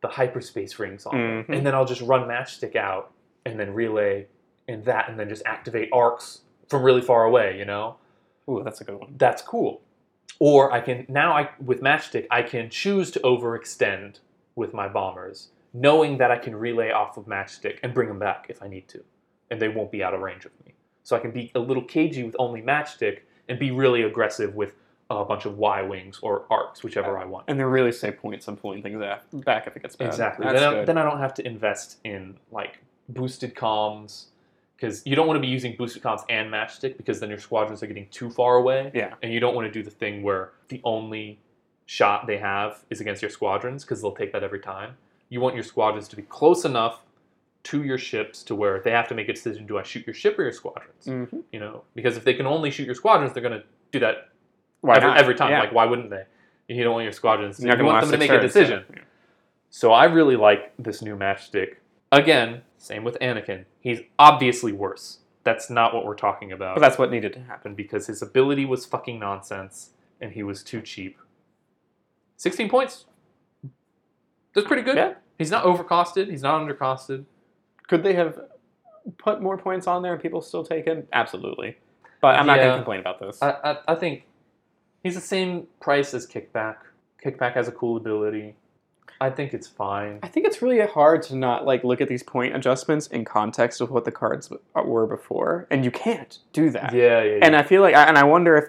[0.01, 1.43] the hyperspace rings on them.
[1.45, 1.57] Mhm.
[1.57, 3.11] And then I'll just run matchstick out
[3.45, 4.27] and then relay
[4.67, 7.97] and that and then just activate arcs from really far away, you know?
[8.49, 9.15] Ooh, that's a good one.
[9.17, 9.81] that's cool.
[10.39, 14.19] Or I can now I with matchstick I can choose to overextend
[14.55, 18.45] with my bombers, knowing that I can relay off of matchstick and bring them back
[18.49, 19.03] if I need to,
[19.51, 20.73] and they won't be out of range of me.
[21.03, 24.75] So I can be a little cagey with only matchstick and be really aggressive with
[25.09, 27.45] a bunch of Y wings or arcs, whichever I want.
[27.47, 29.01] And they're really save points on pulling things
[29.43, 30.09] back if it gets bad.
[30.09, 30.45] Exactly.
[30.45, 32.79] Then I, then I don't have to invest in like
[33.09, 34.25] boosted comms
[34.75, 37.81] because you don't want to be using boosted comms and matchstick because then your squadrons
[37.81, 38.91] are getting too far away.
[38.93, 39.15] yeah.
[39.21, 41.39] and you don't want to do the thing where the only
[41.85, 44.95] shot they have is against your squadrons because they'll take that every time.
[45.29, 47.01] You want your squadrons to be close enough
[47.63, 50.13] to your ships to where they have to make a decision: do I shoot your
[50.13, 51.05] ship or your squadrons?
[51.05, 51.39] Mm-hmm.
[51.51, 54.29] You know, because if they can only shoot your squadrons, they're going to do that
[54.81, 55.51] Why every, every time.
[55.51, 55.59] Yeah.
[55.61, 56.23] Like, why wouldn't they?
[56.67, 57.59] You don't want your squadrons.
[57.59, 58.83] You're you want them to make six a decision.
[58.89, 59.01] so-
[59.71, 61.75] So I really like this new matchstick.
[62.11, 63.65] Again, same with Anakin.
[63.81, 65.19] He's obviously worse.
[65.43, 67.73] That's not what we're talking about But that's what needed to happen.
[67.75, 69.91] because his ability was fucking nonsense
[70.21, 71.17] and he was too cheap.
[72.37, 73.05] 16 points.
[74.53, 74.97] That's pretty good.
[74.97, 75.13] Yeah.
[75.37, 76.29] He's not overcosted.
[76.29, 77.25] He's not undercosted.
[77.87, 78.39] Could they have
[79.17, 81.07] put more points on there and people still take him?
[81.13, 81.77] Absolutely.
[82.21, 83.41] But I'm not going to complain about this.
[83.41, 84.23] I, I, I think
[85.03, 86.75] he's the same price as Kickback.
[87.23, 88.55] Kickback has a cool ability.
[89.21, 90.19] I think it's fine.
[90.23, 93.81] I think it's really hard to not like look at these point adjustments in context
[93.81, 96.93] of what the cards were before, and you can't do that.
[96.93, 97.39] Yeah, yeah.
[97.41, 98.65] And I feel like, and I wonder if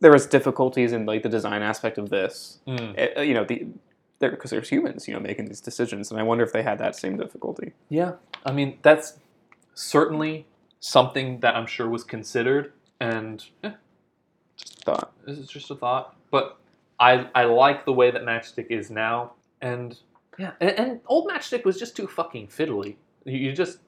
[0.00, 2.58] there was difficulties in like the design aspect of this.
[2.66, 2.98] Mm.
[2.98, 3.66] It- you know, the
[4.18, 6.96] because there's humans, you know, making these decisions, and I wonder if they had that
[6.96, 7.72] same difficulty.
[7.88, 8.12] Yeah,
[8.44, 9.18] I mean that's
[9.74, 10.46] certainly
[10.80, 13.72] something that I'm sure was considered, and eh,
[14.86, 15.12] Thought.
[15.26, 16.16] this is just a thought.
[16.30, 16.58] But
[16.98, 19.98] I I like the way that Matchstick is now, and
[20.38, 22.96] yeah, and, and old Matchstick was just too fucking fiddly.
[23.24, 23.78] You, you just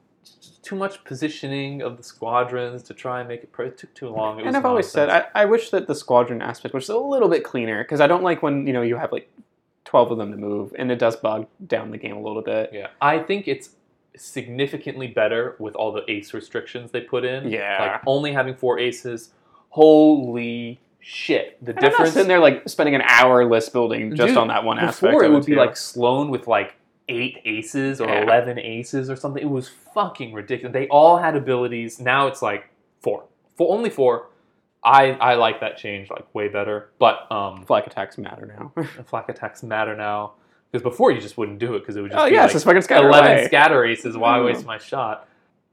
[0.62, 3.50] too much positioning of the squadrons to try and make it.
[3.58, 4.38] It took too long.
[4.38, 5.08] It and was I've always said.
[5.08, 8.22] I, I wish that the squadron aspect was a little bit cleaner because I don't
[8.22, 9.30] like when you know you have like
[9.84, 12.70] twelve of them to move, and it does bog down the game a little bit.
[12.72, 13.70] Yeah, I think it's
[14.16, 17.48] significantly better with all the ace restrictions they put in.
[17.48, 17.92] Yeah.
[17.92, 19.32] like only having four aces.
[19.70, 21.56] Holy shit!
[21.64, 24.36] The And I'm not difference sitting there like spending an hour list building just Dude,
[24.36, 25.00] on that one aspect.
[25.12, 25.58] before it would be too.
[25.58, 26.74] like Sloane with like
[27.08, 28.22] eight aces or Yeah.
[28.24, 29.42] eleven aces or something.
[29.42, 30.72] It was fucking ridiculous.
[30.74, 31.98] They all had abilities.
[31.98, 32.68] Now it's like
[33.00, 33.24] four,
[33.56, 34.26] four only four.
[34.84, 36.90] I I like that change like way better.
[36.98, 38.84] But um, flak attacks matter now.
[39.06, 40.32] flak attacks matter now
[40.70, 42.52] because before you just wouldn't do it because it would just oh be yeah, like,
[42.52, 43.44] just fucking scatter 11 away.
[43.46, 44.16] scatter aces.
[44.16, 44.44] Why Mm.
[44.44, 45.26] waste my shot?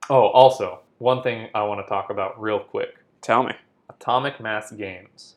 [0.09, 3.53] Oh, also, one thing I want to talk about real quick Tell me.
[3.89, 5.35] Atomic Mass Games.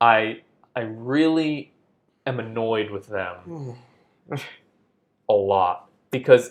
[0.00, 0.42] I
[0.76, 1.72] I really
[2.26, 3.36] am annoyed with them
[4.28, 4.34] hmm.
[5.28, 6.50] a lot because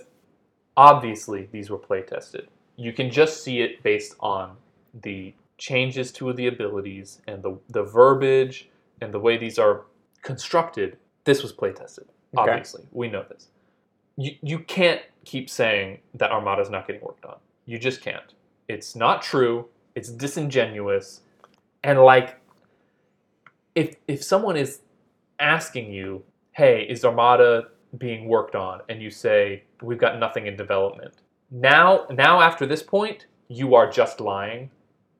[0.77, 2.47] obviously these were play tested.
[2.75, 4.55] You can just see it based on
[5.01, 8.69] the changes to the abilities and the, the verbiage
[9.01, 9.85] and the way these are
[10.21, 10.97] constructed.
[11.23, 12.05] This was play tested.
[12.37, 12.51] Okay.
[12.51, 13.47] Obviously, we know this.
[14.17, 17.37] You, you can't keep saying that Armada's not getting worked on.
[17.65, 18.33] You just can't.
[18.67, 19.67] It's not true.
[19.95, 21.21] It's disingenuous.
[21.83, 22.39] And like
[23.75, 24.81] if if someone is
[25.39, 27.67] asking you, "Hey, is Armada
[27.97, 31.13] being worked on?" and you say, "We've got nothing in development."
[31.51, 34.71] Now, now after this point, you are just lying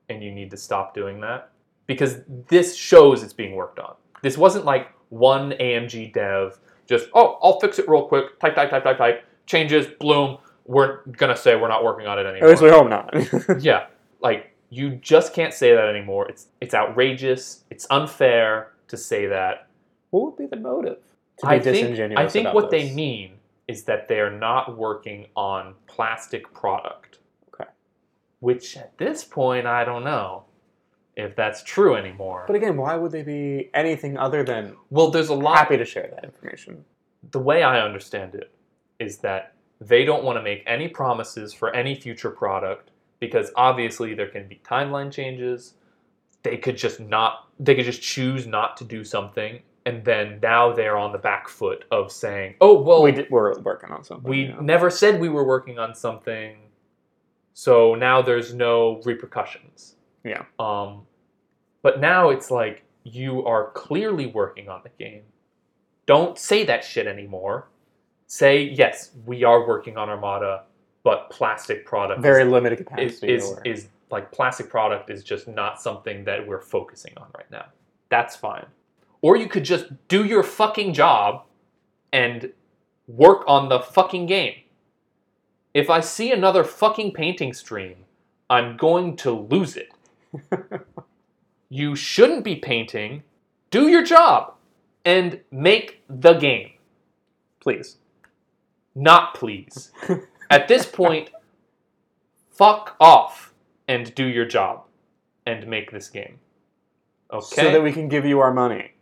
[0.08, 1.50] and you need to stop doing that
[1.86, 3.94] because this shows it's being worked on.
[4.22, 8.38] This wasn't like one AMG dev just, "Oh, I'll fix it real quick.
[8.40, 9.24] Type type type type type.
[9.46, 10.38] Changes, bloom.
[10.66, 13.14] We're going to say we're not working on it At anymore." least we hope not.
[13.62, 13.86] yeah,
[14.20, 16.28] like you just can't say that anymore.
[16.28, 17.64] It's it's outrageous.
[17.70, 19.68] It's unfair to say that.
[20.10, 20.98] what would be the motive?
[21.38, 22.88] To be I think disingenuous I think what this?
[22.88, 23.34] they mean
[23.66, 27.18] is that they're not working on plastic product.
[27.52, 27.68] Okay.
[28.40, 30.44] Which at this point I don't know
[31.16, 32.44] if that's true anymore.
[32.46, 35.84] But again, why would they be anything other than well, there's a lot happy to
[35.84, 36.84] share that information?
[37.32, 38.52] the way I understand it
[38.98, 42.90] is that they don't want to make any promises for any future product
[43.26, 45.74] because obviously there can be timeline changes.
[46.42, 50.72] They could just not they could just choose not to do something and then now
[50.72, 54.28] they're on the back foot of saying, "Oh, well, we did, we're working on something.
[54.28, 54.60] we yeah.
[54.60, 56.56] never said we were working on something."
[57.52, 59.96] So now there's no repercussions.
[60.24, 60.44] Yeah.
[60.58, 61.02] Um
[61.82, 65.22] but now it's like you are clearly working on the game.
[66.06, 67.68] Don't say that shit anymore.
[68.26, 70.64] Say, yes, we are working on Armada,
[71.04, 73.32] but plastic product very limited is, capacity.
[73.32, 77.50] is, or- is like plastic product is just not something that we're focusing on right
[77.50, 77.66] now.
[78.08, 78.66] That's fine.
[79.22, 81.44] Or you could just do your fucking job
[82.12, 82.52] and
[83.06, 84.54] work on the fucking game.
[85.72, 87.96] If I see another fucking painting stream,
[88.48, 89.88] I'm going to lose it.
[91.68, 93.24] you shouldn't be painting.
[93.70, 94.54] Do your job
[95.04, 96.72] and make the game.
[97.60, 97.96] please.
[98.94, 99.90] Not please.
[100.50, 101.30] At this point,
[102.50, 103.52] fuck off
[103.88, 104.84] and do your job
[105.46, 106.38] and make this game.
[107.32, 107.62] Okay?
[107.62, 108.92] So that we can give you our money.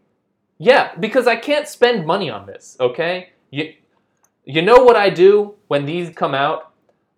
[0.59, 3.31] yeah, because I can't spend money on this, okay?
[3.51, 3.74] You,
[4.44, 6.73] you know what I do when these come out?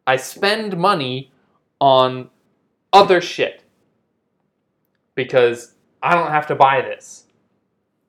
[0.06, 1.30] I spend money
[1.80, 2.30] on
[2.92, 3.62] other shit.
[5.14, 7.24] Because I don't have to buy this.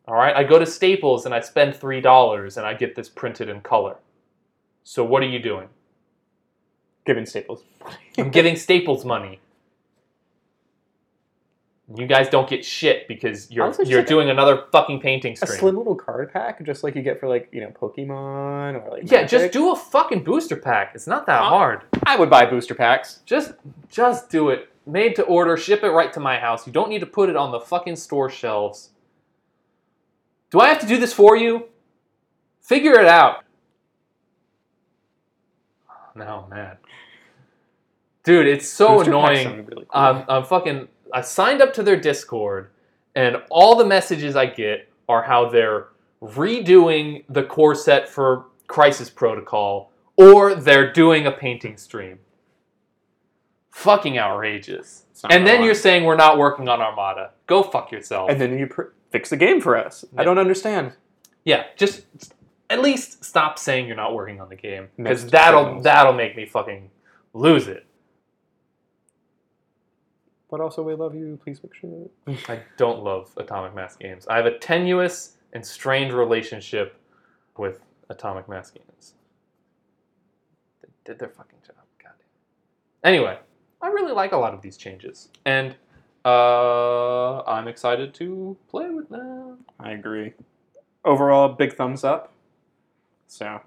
[0.08, 0.36] All right?
[0.36, 3.98] I go to Staples and I spend $3 and I get this printed in color.
[4.84, 5.70] So what are you doing?
[7.06, 7.64] Giving Staples.
[8.18, 9.40] I'm giving Staples money.
[11.96, 15.02] You guys don't get shit because you're Honestly, just you're like a- doing another fucking
[15.02, 15.60] painting a stream.
[15.60, 19.04] slim little card pack, just like you get for like you know Pokemon or like
[19.12, 19.52] yeah, just Magic.
[19.52, 20.94] do a fucking booster pack.
[20.96, 21.50] It's not that Huh?
[21.50, 21.82] hard.
[22.08, 23.20] I would buy booster packs.
[23.28, 23.54] Just
[23.88, 24.70] just do it.
[24.88, 26.66] Made to order, ship it right to my house.
[26.66, 28.90] You don't need to put it on the fucking store shelves.
[30.50, 31.68] Do I have to do this for you?
[32.62, 33.44] Figure it out.
[36.16, 36.78] Now I'm mad.
[38.26, 39.66] Dude, it's so Booster annoying.
[39.66, 39.86] really cool.
[39.92, 40.88] I'm, I'm fucking.
[41.14, 42.72] I signed up to their Discord,
[43.16, 45.88] and all the messages I get are how they're
[46.22, 52.20] redoing the core set for Crisis Protocol, or they're doing a painting stream.
[53.72, 55.04] Fucking outrageous.
[55.30, 57.32] And then you're saying we're not working on Armada.
[57.46, 58.30] Go fuck yourself.
[58.30, 60.04] and then you pr- fix the game for us.
[60.18, 60.94] I don't understand.
[61.44, 62.06] yeah, just
[62.70, 66.46] at least stop saying you're not working on the game because that'll that'll make me
[66.46, 66.90] fucking
[67.34, 67.85] lose it.
[70.50, 71.40] But also, we love you.
[71.44, 72.12] Please fix it.
[72.50, 74.28] I don't love Atomic Mass games.
[74.28, 77.00] I have a tenuous and strained relationship
[77.58, 79.16] with Atomic Mass games.
[80.82, 81.78] They did their fucking job.
[81.98, 82.20] Goddamn.
[83.04, 83.40] Anyway,
[83.82, 85.76] I really like a lot of these changes, and
[86.24, 89.66] uh, I'm excited to play with them.
[89.80, 90.34] I agree.
[91.04, 92.34] Overall, big thumbs up.
[93.28, 93.62] So,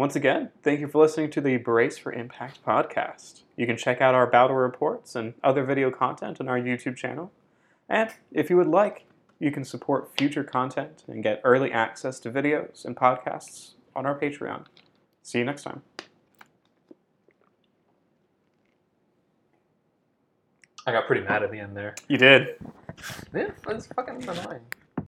[0.00, 3.42] once again, thank you for listening to the Brace for Impact podcast.
[3.54, 7.30] You can check out our battle reports and other video content on our YouTube channel.
[7.86, 9.04] And if you would like,
[9.38, 14.18] you can support future content and get early access to videos and podcasts on our
[14.18, 14.64] Patreon.
[15.22, 15.82] See you next time.
[20.86, 21.94] I got pretty mad at the end there.
[22.08, 22.56] You did.
[23.34, 24.62] Yeah, that's fucking annoying.